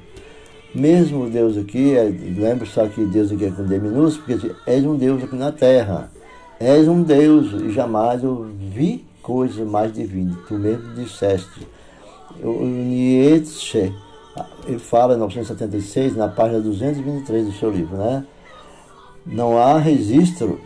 Mesmo 0.74 1.30
Deus 1.30 1.56
aqui, 1.56 1.96
é, 1.96 2.04
lembra 2.04 2.66
só 2.66 2.86
que 2.86 3.04
Deus 3.06 3.32
aqui 3.32 3.46
é 3.46 3.50
com 3.50 3.64
D 3.64 3.78
minúsculo, 3.78 4.38
porque 4.38 4.54
és 4.66 4.84
um 4.84 4.96
Deus 4.96 5.22
aqui 5.22 5.36
na 5.36 5.52
terra. 5.52 6.10
És 6.58 6.88
um 6.88 7.02
Deus 7.02 7.52
e 7.52 7.70
jamais 7.70 8.22
ouvi 8.24 9.04
coisas 9.26 9.66
mais 9.66 9.92
divinas. 9.92 10.36
Tu 10.46 10.54
mesmo 10.54 10.94
disseste. 10.94 11.66
O 12.40 12.64
Nietzsche, 12.64 13.92
ele 14.68 14.78
fala 14.78 15.14
em 15.14 15.16
1976, 15.16 16.14
na 16.14 16.28
página 16.28 16.60
223 16.60 17.46
do 17.46 17.52
seu 17.52 17.70
livro, 17.72 17.96
né? 17.96 18.24
Não 19.26 19.58
há 19.58 19.78
registro 19.78 20.60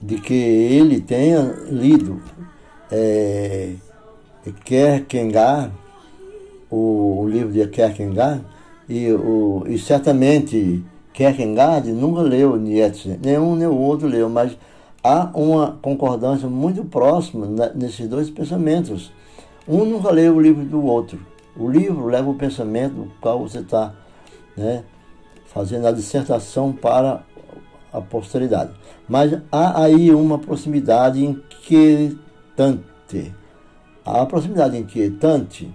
de 0.00 0.20
que 0.20 0.32
ele 0.32 1.00
tenha 1.00 1.40
lido 1.68 2.22
é, 2.88 3.72
Kierkegaard, 4.64 5.72
o, 6.70 7.22
o 7.22 7.28
livro 7.28 7.52
de 7.52 7.66
Kierkegaard, 7.66 8.42
e, 8.88 9.10
o, 9.10 9.64
e 9.66 9.76
certamente 9.76 10.84
Kierkegaard 11.12 11.90
nunca 11.90 12.20
leu 12.20 12.56
Nietzsche, 12.56 13.18
nenhum 13.20 13.56
nem 13.56 13.66
o 13.66 13.76
outro 13.76 14.06
leu, 14.06 14.28
mas 14.28 14.56
há 15.04 15.30
uma 15.34 15.78
concordância 15.82 16.48
muito 16.48 16.82
próxima 16.82 17.46
nesses 17.74 18.08
dois 18.08 18.30
pensamentos. 18.30 19.12
Um 19.68 19.84
nunca 19.84 20.10
leu 20.10 20.36
o 20.36 20.40
livro 20.40 20.64
do 20.64 20.82
outro. 20.82 21.20
O 21.54 21.68
livro 21.68 22.06
leva 22.06 22.30
o 22.30 22.34
pensamento 22.34 22.94
do 22.94 23.12
qual 23.20 23.38
você 23.38 23.58
está 23.58 23.94
né, 24.56 24.82
fazendo 25.46 25.86
a 25.86 25.92
dissertação 25.92 26.72
para 26.72 27.22
a 27.92 28.00
posteridade. 28.00 28.72
Mas 29.06 29.38
há 29.52 29.84
aí 29.84 30.10
uma 30.12 30.38
proximidade 30.38 31.22
inquietante. 31.22 32.64
A 34.04 34.24
proximidade 34.24 34.76
inquietante, 34.76 35.70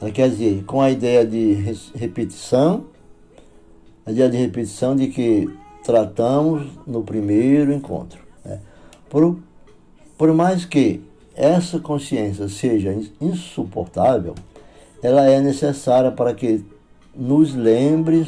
ela 0.00 0.10
quer 0.10 0.28
dizer, 0.28 0.62
com 0.64 0.80
a 0.80 0.90
ideia 0.90 1.26
de 1.26 1.54
repetição, 1.94 2.84
a 4.04 4.12
ideia 4.12 4.28
de 4.28 4.36
repetição 4.36 4.94
de 4.94 5.08
que 5.08 5.50
tratamos 5.82 6.66
no 6.86 7.02
primeiro 7.02 7.72
encontro. 7.72 8.25
Por, 9.08 9.38
por 10.16 10.32
mais 10.32 10.64
que 10.64 11.02
essa 11.34 11.78
consciência 11.78 12.48
seja 12.48 12.96
insuportável, 13.20 14.34
ela 15.02 15.28
é 15.28 15.40
necessária 15.40 16.10
para 16.10 16.34
que 16.34 16.64
nos 17.14 17.54
lembre, 17.54 18.26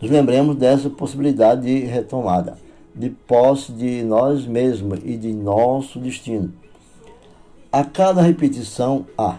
nos 0.00 0.10
lembremos 0.10 0.56
dessa 0.56 0.88
possibilidade 0.88 1.62
de 1.62 1.84
retomada, 1.86 2.56
de 2.94 3.10
posse 3.10 3.72
de 3.72 4.02
nós 4.02 4.46
mesmos 4.46 5.00
e 5.04 5.16
de 5.16 5.32
nosso 5.32 5.98
destino. 5.98 6.52
A 7.70 7.84
cada 7.84 8.22
repetição 8.22 9.04
há, 9.16 9.36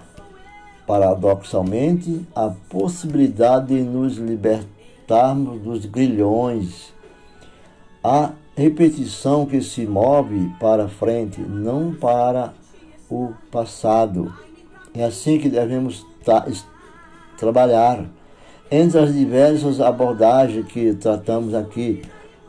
paradoxalmente, 0.85 2.25
a 2.35 2.49
possibilidade 2.69 3.67
de 3.67 3.81
nos 3.81 4.17
libertarmos 4.17 5.59
dos 5.61 5.85
grilhões. 5.85 6.93
A 8.03 8.31
repetição 8.59 9.45
que 9.45 9.61
se 9.61 9.87
move 9.87 10.51
para 10.59 10.89
frente, 10.89 11.39
não 11.39 11.93
para 11.93 12.53
o 13.09 13.31
passado. 13.49 14.33
É 14.93 15.05
assim 15.05 15.39
que 15.39 15.47
devemos 15.47 16.05
trabalhar. 17.37 18.05
Entre 18.69 18.99
as 18.99 19.13
diversas 19.13 19.79
abordagens 19.79 20.65
que 20.67 20.93
tratamos 20.93 21.53
aqui, 21.55 22.01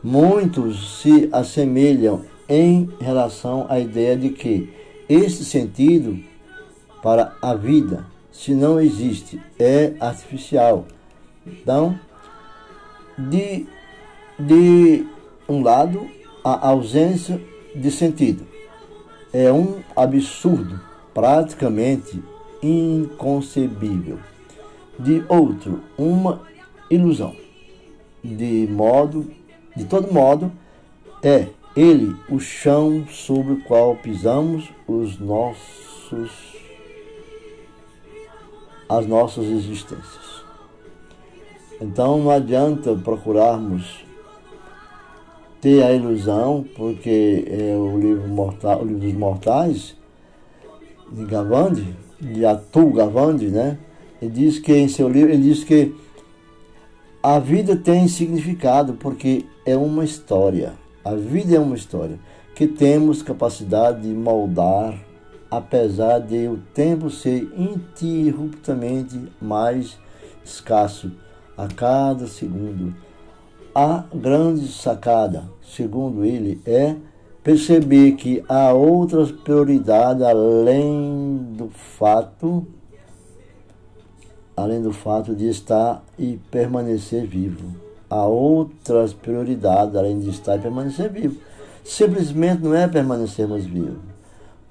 muitos 0.03 1.01
se 1.01 1.29
assemelham 1.33 2.23
em 2.49 2.91
relação 3.01 3.67
à 3.69 3.79
ideia 3.79 4.17
de 4.17 4.31
que 4.31 4.69
esse 5.09 5.45
sentido 5.45 6.19
para 7.01 7.37
a 7.41 7.55
vida, 7.55 8.05
se 8.33 8.53
não 8.53 8.81
existe, 8.81 9.41
é 9.59 9.95
artificial. 10.01 10.87
Então, 11.47 11.97
de, 13.17 13.67
de 14.39 15.07
um 15.51 15.63
lado, 15.63 16.07
a 16.45 16.69
ausência 16.69 17.41
de 17.75 17.91
sentido 17.91 18.47
é 19.33 19.51
um 19.53 19.81
absurdo 19.97 20.81
praticamente 21.13 22.23
inconcebível. 22.63 24.19
De 24.99 25.25
outro, 25.29 25.81
uma 25.97 26.43
ilusão. 26.91 27.35
De 28.23 28.69
modo, 28.71 29.31
de 29.75 29.85
todo 29.85 30.13
modo, 30.13 30.53
é 31.23 31.49
ele 31.75 32.15
o 32.29 32.39
chão 32.39 33.07
sobre 33.09 33.55
o 33.55 33.63
qual 33.63 33.97
pisamos 33.97 34.69
os 34.87 35.19
nossos 35.19 36.61
as 38.89 39.07
nossas 39.07 39.45
existências. 39.47 40.45
Então 41.81 42.19
não 42.19 42.31
adianta 42.31 42.95
procurarmos 42.97 44.05
ter 45.61 45.83
a 45.83 45.93
ilusão, 45.93 46.65
porque 46.77 47.45
é 47.49 47.77
o 47.77 47.99
livro 47.99 48.29
mortal, 48.29 48.83
o 48.83 48.85
livro 48.85 49.01
dos 49.01 49.15
mortais 49.15 49.97
de 51.13 51.25
Gavandi, 51.25 51.95
de 52.21 52.45
Atul 52.45 52.93
Gavandi, 52.93 53.49
né? 53.49 53.79
Ele 54.21 54.31
diz 54.31 54.59
que 54.59 54.73
em 54.73 54.89
seu 54.89 55.09
livro, 55.09 55.33
ele 55.33 55.43
diz 55.43 55.65
que 55.65 55.95
a 57.23 57.39
vida 57.39 57.77
tem 57.77 58.09
significado 58.09 58.95
porque 58.95 59.45
é 59.67 59.77
uma 59.77 60.05
história. 60.05 60.73
A 61.05 61.15
vida 61.15 61.57
é 61.57 61.59
uma 61.59 61.77
história 61.77 62.19
que 62.55 62.67
temos 62.67 63.23
capacidade 63.23 64.03
de 64.03 64.09
moldar, 64.09 64.99
apesar 65.51 66.19
de 66.19 66.47
o 66.47 66.59
tempo 66.75 67.11
ser 67.11 67.51
interruptamente 67.57 69.21
mais 69.41 69.99
escasso 70.45 71.11
a 71.57 71.67
cada 71.69 72.27
segundo. 72.27 72.95
A 73.75 74.05
grande 74.13 74.67
sacada, 74.69 75.45
segundo 75.63 76.25
ele, 76.25 76.61
é 76.67 76.97
perceber 77.43 78.13
que 78.13 78.43
há 78.49 78.73
outras 78.73 79.31
prioridades 79.31 80.23
além 80.23 81.55
do 81.57 81.69
fato 81.69 82.67
além 84.57 84.83
do 84.83 84.93
fato 84.93 85.35
de 85.35 85.49
estar 85.49 86.05
e 86.19 86.39
permanecer 86.51 87.27
vivo. 87.27 87.75
Há 88.11 88.27
outras 88.27 89.13
prioridades 89.13 89.97
além 89.97 90.19
de 90.19 90.29
estar 90.29 90.57
e 90.57 90.61
permanecer 90.61 91.11
vivo. 91.11 91.41
Simplesmente 91.83 92.63
não 92.63 92.75
é 92.75 92.87
permanecermos 92.87 93.65
vivos. 93.65 93.99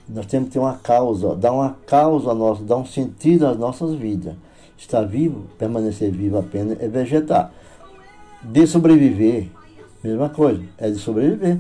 Nós 0.08 0.26
temos 0.26 0.50
que 0.50 0.54
ter 0.54 0.60
uma 0.60 0.76
causa, 0.76 1.36
dar 1.36 1.52
uma 1.52 1.76
causa 1.86 2.32
a 2.32 2.36
nossa, 2.36 2.64
dar 2.64 2.78
um 2.78 2.86
sentido 2.86 3.48
às 3.48 3.58
nossas 3.58 3.96
vidas. 3.96 4.36
Estar 4.78 5.04
vivo, 5.04 5.46
permanecer 5.58 6.12
vivo 6.12 6.38
apenas 6.38 6.80
é 6.80 6.88
vegetar. 6.88 7.52
De 8.42 8.66
sobreviver, 8.66 9.50
mesma 10.04 10.30
coisa, 10.30 10.64
é 10.78 10.90
de 10.90 10.98
sobreviver 10.98 11.60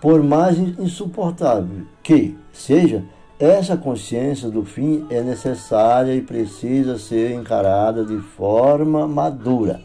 por 0.00 0.22
mais 0.22 0.58
insuportável 0.58 1.86
que 2.02 2.36
seja, 2.52 3.04
essa 3.38 3.76
consciência 3.76 4.48
do 4.48 4.64
fim 4.64 5.06
é 5.10 5.22
necessária 5.22 6.14
e 6.14 6.20
precisa 6.20 6.98
ser 6.98 7.32
encarada 7.32 8.04
de 8.04 8.18
forma 8.18 9.06
madura. 9.06 9.80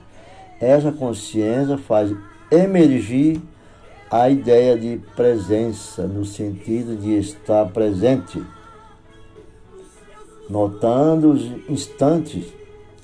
Essa 0.60 0.92
consciência 0.92 1.78
faz 1.78 2.16
emergir 2.50 3.42
a 4.10 4.30
ideia 4.30 4.78
de 4.78 5.00
presença, 5.16 6.06
no 6.08 6.24
sentido 6.24 6.96
de 6.96 7.18
estar 7.18 7.66
presente, 7.66 8.42
notando 10.50 11.32
os 11.32 11.44
instantes 11.70 12.46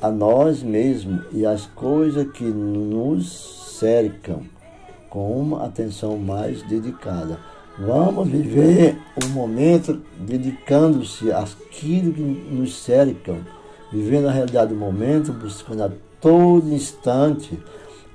a 0.01 0.09
nós 0.09 0.63
mesmos 0.63 1.23
e 1.31 1.45
as 1.45 1.65
coisas 1.65 2.31
que 2.31 2.43
nos 2.43 3.77
cercam 3.79 4.43
com 5.09 5.39
uma 5.39 5.65
atenção 5.65 6.17
mais 6.17 6.61
dedicada. 6.63 7.39
Vamos 7.77 8.27
viver 8.27 8.97
o 9.23 9.29
momento 9.29 10.01
dedicando-se 10.19 11.31
àquilo 11.31 12.13
que 12.13 12.21
nos 12.21 12.75
cercam, 12.83 13.37
vivendo 13.91 14.27
a 14.27 14.31
realidade 14.31 14.73
do 14.73 14.79
momento, 14.79 15.31
buscando 15.31 15.83
a 15.83 15.91
todo 16.19 16.73
instante 16.73 17.57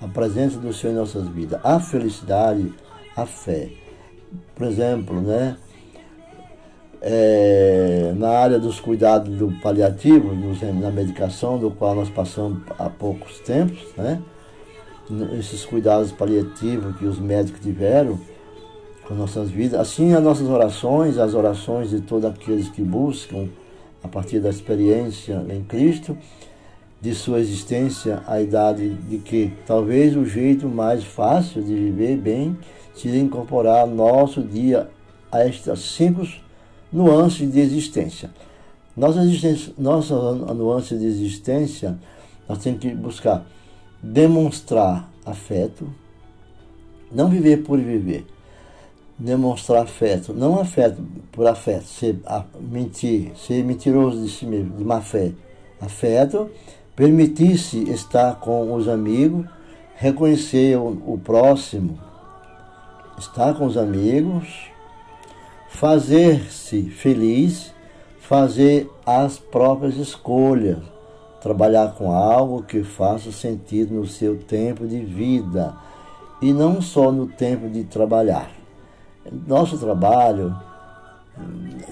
a 0.01 0.09
presença 0.09 0.59
do 0.59 0.73
Senhor 0.73 0.93
em 0.93 0.97
nossas 0.97 1.27
vidas, 1.29 1.59
a 1.65 1.81
felicidade, 1.81 2.73
a 3.17 3.25
fé. 3.25 3.71
Por 4.55 4.67
exemplo, 4.67 5.21
né? 5.21 5.57
É, 7.07 8.15
na 8.17 8.31
área 8.31 8.59
dos 8.59 8.81
cuidados 8.81 9.37
do 9.37 9.53
paliativo, 9.61 10.35
na 10.81 10.91
medicação, 10.91 11.59
do 11.59 11.71
qual 11.71 11.95
nós 11.95 12.09
passamos 12.09 12.63
há 12.79 12.89
poucos 12.89 13.41
tempos, 13.41 13.79
né? 13.95 14.23
esses 15.39 15.67
cuidados 15.67 16.13
paliativos 16.13 16.97
que 16.97 17.05
os 17.05 17.19
médicos 17.19 17.61
tiveram 17.61 18.19
com 19.07 19.15
nossas 19.15 19.51
vidas, 19.51 19.79
assim 19.79 20.15
as 20.15 20.23
nossas 20.23 20.49
orações, 20.49 21.19
as 21.19 21.35
orações 21.35 21.91
de 21.91 22.01
todos 22.01 22.25
aqueles 22.25 22.71
que 22.71 22.83
buscam, 22.83 23.49
a 24.03 24.09
partir 24.09 24.41
da 24.41 24.49
experiência 24.49 25.45
em 25.51 25.63
Cristo, 25.63 26.17
de 27.01 27.15
sua 27.15 27.39
existência, 27.39 28.23
a 28.27 28.41
idade 28.41 28.95
de 28.95 29.19
que 29.19 29.53
talvez 29.67 30.17
o 30.17 30.25
jeito 30.25 30.67
mais 30.69 31.05
fácil 31.05 31.63
de 31.63 31.75
viver 31.75 32.17
bem 32.17 32.57
seja 32.95 33.19
incorporar 33.19 33.87
nosso 33.87 34.43
dia 34.43 34.89
a 35.31 35.41
estas 35.41 35.81
cinco 35.81 36.27
nuances 36.95 37.53
de 37.53 37.59
existência. 37.59 38.31
Nossa, 38.97 39.21
existência, 39.23 39.75
nossa 39.77 40.15
nuance 40.15 40.97
de 40.97 41.05
existência, 41.05 41.99
nós 42.49 42.59
temos 42.59 42.81
que 42.81 42.95
buscar 42.95 43.45
demonstrar 44.01 45.11
afeto, 45.27 45.93
não 47.11 47.29
viver 47.29 47.65
por 47.65 47.81
viver, 47.81 48.25
demonstrar 49.19 49.83
afeto, 49.83 50.33
não 50.33 50.61
afeto 50.61 51.03
por 51.33 51.47
afeto, 51.47 51.85
ser, 51.85 52.21
mentir, 52.61 53.33
ser 53.37 53.65
mentiroso 53.65 54.23
de 54.23 54.31
si 54.31 54.47
mesmo, 54.47 54.77
de 54.77 54.85
má 54.85 55.01
fé. 55.01 55.33
Afeto, 55.81 56.49
permitir-se 56.95 57.91
estar 57.91 58.37
com 58.37 58.73
os 58.75 58.87
amigos, 58.87 59.47
reconhecer 59.97 60.79
o, 60.79 61.15
o 61.15 61.21
próximo, 61.23 61.99
estar 63.19 63.55
com 63.55 63.67
os 63.67 63.77
amigos, 63.77 64.74
fazer-se 65.75 66.83
feliz, 66.85 67.73
fazer 68.21 68.89
as 69.05 69.39
próprias 69.39 69.97
escolhas, 69.97 70.79
trabalhar 71.43 71.95
com 71.95 72.13
algo 72.13 72.63
que 72.63 72.85
faça 72.85 73.33
sentido 73.33 73.93
no 73.93 74.07
seu 74.07 74.39
tempo 74.39 74.87
de 74.87 75.01
vida 75.01 75.75
e 76.41 76.53
não 76.53 76.81
só 76.81 77.11
no 77.11 77.27
tempo 77.27 77.69
de 77.69 77.85
trabalhar. 77.85 78.51
Nosso 79.47 79.77
trabalho, 79.77 80.55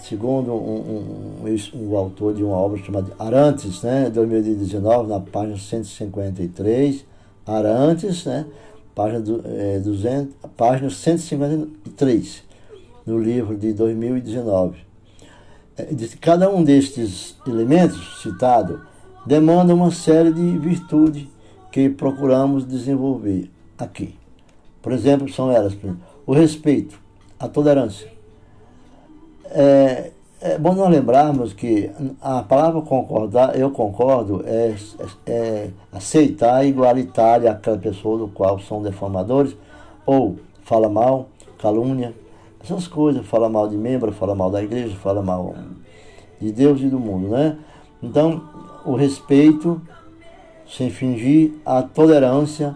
segundo 0.02 0.52
um, 0.52 1.44
um, 1.44 1.56
um, 1.74 1.96
autor 1.96 2.34
de 2.34 2.44
uma 2.44 2.56
obra 2.56 2.78
chamada 2.78 3.12
Arantes, 3.18 3.82
né, 3.82 4.08
2019, 4.10 5.08
na 5.08 5.18
página 5.18 5.58
153, 5.58 7.04
Arantes, 7.44 8.24
né, 8.26 8.46
página, 8.94 9.20
do, 9.20 9.42
é, 9.44 9.80
200, 9.80 10.34
página 10.56 10.88
153, 10.88 12.51
no 13.06 13.18
livro 13.18 13.56
de 13.56 13.72
2019. 13.72 14.78
É, 15.76 15.88
cada 16.20 16.50
um 16.50 16.62
destes 16.62 17.36
elementos 17.46 18.22
citados 18.22 18.80
demanda 19.26 19.74
uma 19.74 19.90
série 19.90 20.32
de 20.32 20.58
virtudes 20.58 21.26
que 21.70 21.88
procuramos 21.88 22.66
desenvolver 22.66 23.50
aqui. 23.78 24.14
Por 24.80 24.92
exemplo, 24.92 25.32
são 25.32 25.50
elas 25.50 25.76
o 26.26 26.32
respeito, 26.32 27.00
a 27.38 27.48
tolerância. 27.48 28.12
É, 29.46 30.10
é 30.40 30.58
bom 30.58 30.74
nós 30.74 30.90
lembrarmos 30.90 31.52
que 31.52 31.90
a 32.20 32.42
palavra 32.42 32.82
concordar, 32.82 33.56
eu 33.56 33.70
concordo, 33.70 34.42
é, 34.44 34.74
é, 34.98 35.32
é 35.32 35.70
aceitar 35.92 36.66
igualitária 36.66 37.50
aquela 37.50 37.78
pessoa 37.78 38.18
do 38.18 38.28
qual 38.28 38.58
são 38.58 38.82
deformadores, 38.82 39.56
ou 40.04 40.36
fala 40.64 40.88
mal, 40.88 41.28
calúnia, 41.58 42.12
essas 42.62 42.86
coisas, 42.86 43.26
fala 43.26 43.48
mal 43.48 43.68
de 43.68 43.76
membro, 43.76 44.12
fala 44.12 44.34
mal 44.34 44.50
da 44.50 44.62
igreja, 44.62 44.94
fala 44.96 45.22
mal 45.22 45.54
de 46.40 46.52
Deus 46.52 46.80
e 46.80 46.88
do 46.88 46.98
mundo, 46.98 47.28
né? 47.28 47.58
Então, 48.02 48.42
o 48.84 48.94
respeito, 48.94 49.80
sem 50.68 50.90
fingir, 50.90 51.52
a 51.64 51.82
tolerância, 51.82 52.74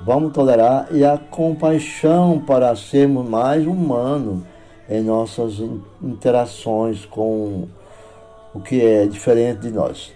vamos 0.00 0.32
tolerar, 0.32 0.88
e 0.90 1.04
a 1.04 1.18
compaixão 1.18 2.42
para 2.46 2.74
sermos 2.76 3.28
mais 3.28 3.66
humanos 3.66 4.42
em 4.88 5.02
nossas 5.02 5.60
interações 6.02 7.04
com 7.04 7.68
o 8.54 8.60
que 8.60 8.80
é 8.80 9.06
diferente 9.06 9.60
de 9.60 9.70
nós. 9.70 10.12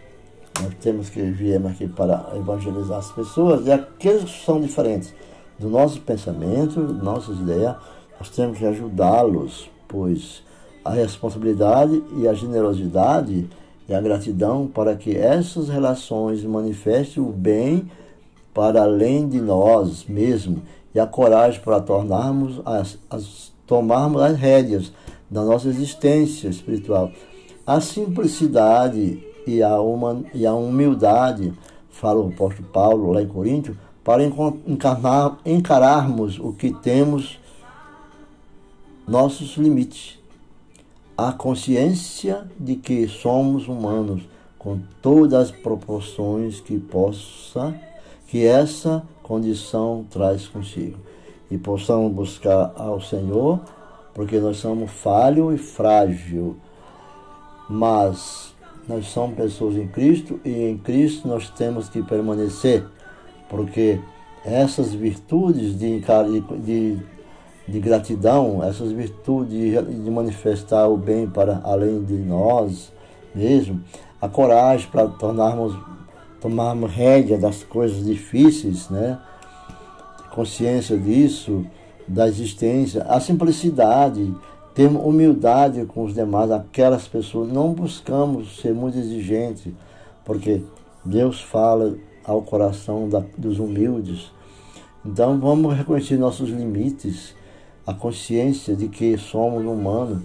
Nós 0.62 0.74
temos 0.80 1.10
que 1.10 1.20
viemos 1.20 1.72
aqui 1.72 1.88
para 1.88 2.32
evangelizar 2.36 2.98
as 2.98 3.10
pessoas 3.12 3.66
e 3.66 3.72
aqueles 3.72 4.24
que 4.24 4.44
são 4.44 4.60
diferentes 4.60 5.12
do 5.58 5.68
nosso 5.68 6.00
pensamento, 6.00 6.80
nossas 6.80 7.38
ideias, 7.38 7.76
nós 8.22 8.30
temos 8.30 8.58
que 8.58 8.64
ajudá-los, 8.64 9.68
pois 9.88 10.44
a 10.84 10.90
responsabilidade 10.90 12.00
e 12.16 12.28
a 12.28 12.32
generosidade 12.32 13.50
e 13.88 13.92
a 13.92 14.00
gratidão 14.00 14.68
para 14.68 14.94
que 14.94 15.16
essas 15.16 15.68
relações 15.68 16.44
manifestem 16.44 17.20
o 17.20 17.32
bem 17.32 17.90
para 18.54 18.84
além 18.84 19.28
de 19.28 19.40
nós 19.40 20.04
mesmos 20.04 20.60
e 20.94 21.00
a 21.00 21.06
coragem 21.06 21.60
para 21.62 21.80
tornarmos 21.80 22.60
as, 22.64 22.96
as, 23.10 23.52
tomarmos 23.66 24.22
as 24.22 24.38
rédeas 24.38 24.92
da 25.28 25.42
nossa 25.42 25.66
existência 25.66 26.46
espiritual. 26.46 27.10
A 27.66 27.80
simplicidade 27.80 29.20
e 29.48 29.64
a, 29.64 29.80
uma, 29.80 30.22
e 30.32 30.46
a 30.46 30.54
humildade, 30.54 31.52
fala 31.90 32.20
o 32.20 32.28
apóstolo 32.28 32.68
Paulo 32.68 33.10
lá 33.10 33.20
em 33.20 33.26
Coríntio, 33.26 33.76
para 34.04 34.22
encarnar, 34.24 35.38
encararmos 35.44 36.38
o 36.38 36.52
que 36.52 36.72
temos, 36.72 37.41
nossos 39.06 39.56
limites. 39.56 40.18
A 41.16 41.32
consciência 41.32 42.46
de 42.58 42.76
que 42.76 43.06
somos 43.06 43.68
humanos 43.68 44.22
com 44.58 44.80
todas 45.00 45.50
as 45.50 45.50
proporções 45.50 46.60
que 46.60 46.78
possa 46.78 47.74
que 48.28 48.46
essa 48.46 49.02
condição 49.22 50.06
traz 50.10 50.48
consigo. 50.48 50.98
E 51.50 51.58
possamos 51.58 52.12
buscar 52.12 52.72
ao 52.76 53.00
Senhor 53.00 53.60
porque 54.14 54.38
nós 54.38 54.56
somos 54.56 54.90
falho 54.90 55.52
e 55.52 55.58
frágil. 55.58 56.56
Mas 57.68 58.54
nós 58.88 59.06
somos 59.06 59.36
pessoas 59.36 59.76
em 59.76 59.86
Cristo 59.86 60.40
e 60.44 60.50
em 60.50 60.78
Cristo 60.78 61.28
nós 61.28 61.50
temos 61.50 61.88
que 61.88 62.02
permanecer 62.02 62.84
porque 63.52 64.00
essas 64.44 64.94
virtudes 64.94 65.78
de, 65.78 66.00
de 66.64 66.98
de 67.66 67.78
gratidão, 67.78 68.62
essas 68.62 68.90
virtudes 68.90 69.72
de, 70.04 70.10
manifestar 70.10 70.88
o 70.88 70.96
bem 70.96 71.28
para 71.28 71.60
além 71.64 72.02
de 72.02 72.14
nós 72.14 72.92
mesmo, 73.34 73.80
a 74.20 74.28
coragem 74.28 74.88
para 74.90 75.06
tornarmos, 75.08 75.76
tomarmos 76.40 76.90
rédea 76.90 77.38
das 77.38 77.62
coisas 77.62 78.04
difíceis, 78.04 78.88
né? 78.90 79.18
consciência 80.30 80.96
disso, 80.98 81.64
da 82.06 82.26
existência, 82.26 83.02
a 83.02 83.20
simplicidade, 83.20 84.34
ter 84.74 84.86
humildade 84.86 85.84
com 85.86 86.04
os 86.04 86.14
demais, 86.14 86.50
aquelas 86.50 87.06
pessoas. 87.06 87.52
Não 87.52 87.72
buscamos 87.72 88.60
ser 88.60 88.74
muito 88.74 88.98
exigentes, 88.98 89.72
porque 90.24 90.62
Deus 91.04 91.40
fala 91.40 91.94
ao 92.24 92.42
coração 92.42 93.08
da, 93.08 93.22
dos 93.36 93.58
humildes. 93.58 94.30
Então 95.04 95.38
vamos 95.38 95.74
reconhecer 95.74 96.16
nossos 96.16 96.48
limites 96.48 97.34
a 97.86 97.92
consciência 97.92 98.76
de 98.76 98.88
que 98.88 99.16
somos 99.18 99.64
humanos. 99.64 100.22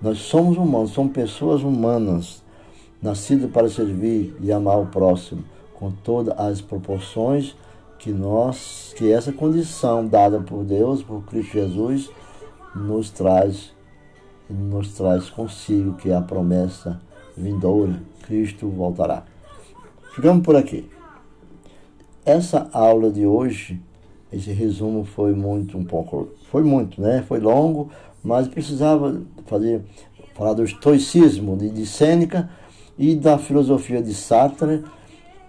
Nós 0.00 0.18
somos 0.18 0.56
humanos, 0.56 0.90
somos 0.90 1.12
pessoas 1.12 1.62
humanas, 1.62 2.42
nascidas 3.00 3.50
para 3.50 3.68
servir 3.68 4.36
e 4.40 4.52
amar 4.52 4.78
o 4.78 4.86
próximo, 4.86 5.44
com 5.74 5.90
todas 5.90 6.38
as 6.38 6.60
proporções 6.60 7.56
que 7.98 8.10
nós, 8.10 8.94
que 8.96 9.10
essa 9.10 9.32
condição 9.32 10.06
dada 10.06 10.40
por 10.40 10.64
Deus, 10.64 11.02
por 11.02 11.22
Cristo 11.24 11.52
Jesus, 11.54 12.10
nos 12.74 13.10
traz, 13.10 13.72
nos 14.50 14.92
traz 14.92 15.30
consigo, 15.30 15.94
que 15.94 16.10
é 16.10 16.14
a 16.14 16.20
promessa 16.20 17.00
vindoura, 17.36 18.02
Cristo 18.22 18.68
voltará. 18.68 19.24
Ficamos 20.14 20.44
por 20.44 20.56
aqui. 20.56 20.88
Essa 22.24 22.68
aula 22.72 23.10
de 23.10 23.24
hoje 23.24 23.80
esse 24.32 24.50
resumo 24.52 25.04
foi 25.04 25.32
muito 25.32 25.78
um 25.78 25.84
pouco, 25.84 26.28
foi 26.50 26.62
muito, 26.62 27.00
né? 27.00 27.24
Foi 27.26 27.40
longo, 27.40 27.90
mas 28.22 28.48
precisava 28.48 29.20
fazer 29.46 29.82
falar 30.34 30.52
do 30.52 30.64
estoicismo 30.64 31.56
de, 31.56 31.70
de 31.70 31.86
Sêneca 31.86 32.48
e 32.98 33.14
da 33.14 33.38
filosofia 33.38 34.02
de 34.02 34.14
Sartre 34.14 34.84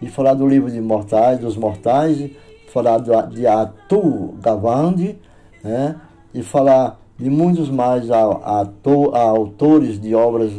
e 0.01 0.07
falar 0.07 0.33
do 0.33 0.47
livro 0.47 0.71
de 0.71 0.79
Mortais, 0.79 1.39
dos 1.39 1.57
Mortais, 1.57 2.29
falar 2.71 2.99
do, 2.99 3.11
de 3.33 3.45
Arthur 3.45 4.33
Gavandi, 4.41 5.17
né? 5.63 5.95
E 6.33 6.41
falar 6.43 6.99
de 7.17 7.29
muitos 7.29 7.69
mais 7.69 8.09
a, 8.11 8.21
a, 8.21 8.61
a 8.61 9.21
autores 9.21 9.99
de 9.99 10.13
obras 10.13 10.51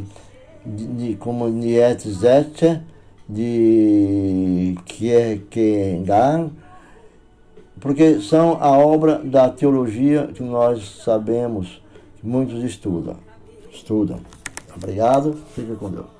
de, 0.67 0.87
de, 0.87 1.15
como 1.17 1.49
Nietzsche, 1.49 2.81
de 3.29 4.75
Kierkegaard, 4.85 6.51
porque 7.81 8.21
são 8.21 8.59
a 8.61 8.71
obra 8.77 9.19
da 9.19 9.49
teologia 9.49 10.29
que 10.35 10.43
nós 10.43 11.03
sabemos 11.05 11.81
que 12.21 12.27
muitos 12.27 12.63
estudam. 12.63 13.17
Estudam. 13.73 14.21
Obrigado, 14.77 15.37
fica 15.55 15.75
com 15.75 15.91
Deus. 15.91 16.18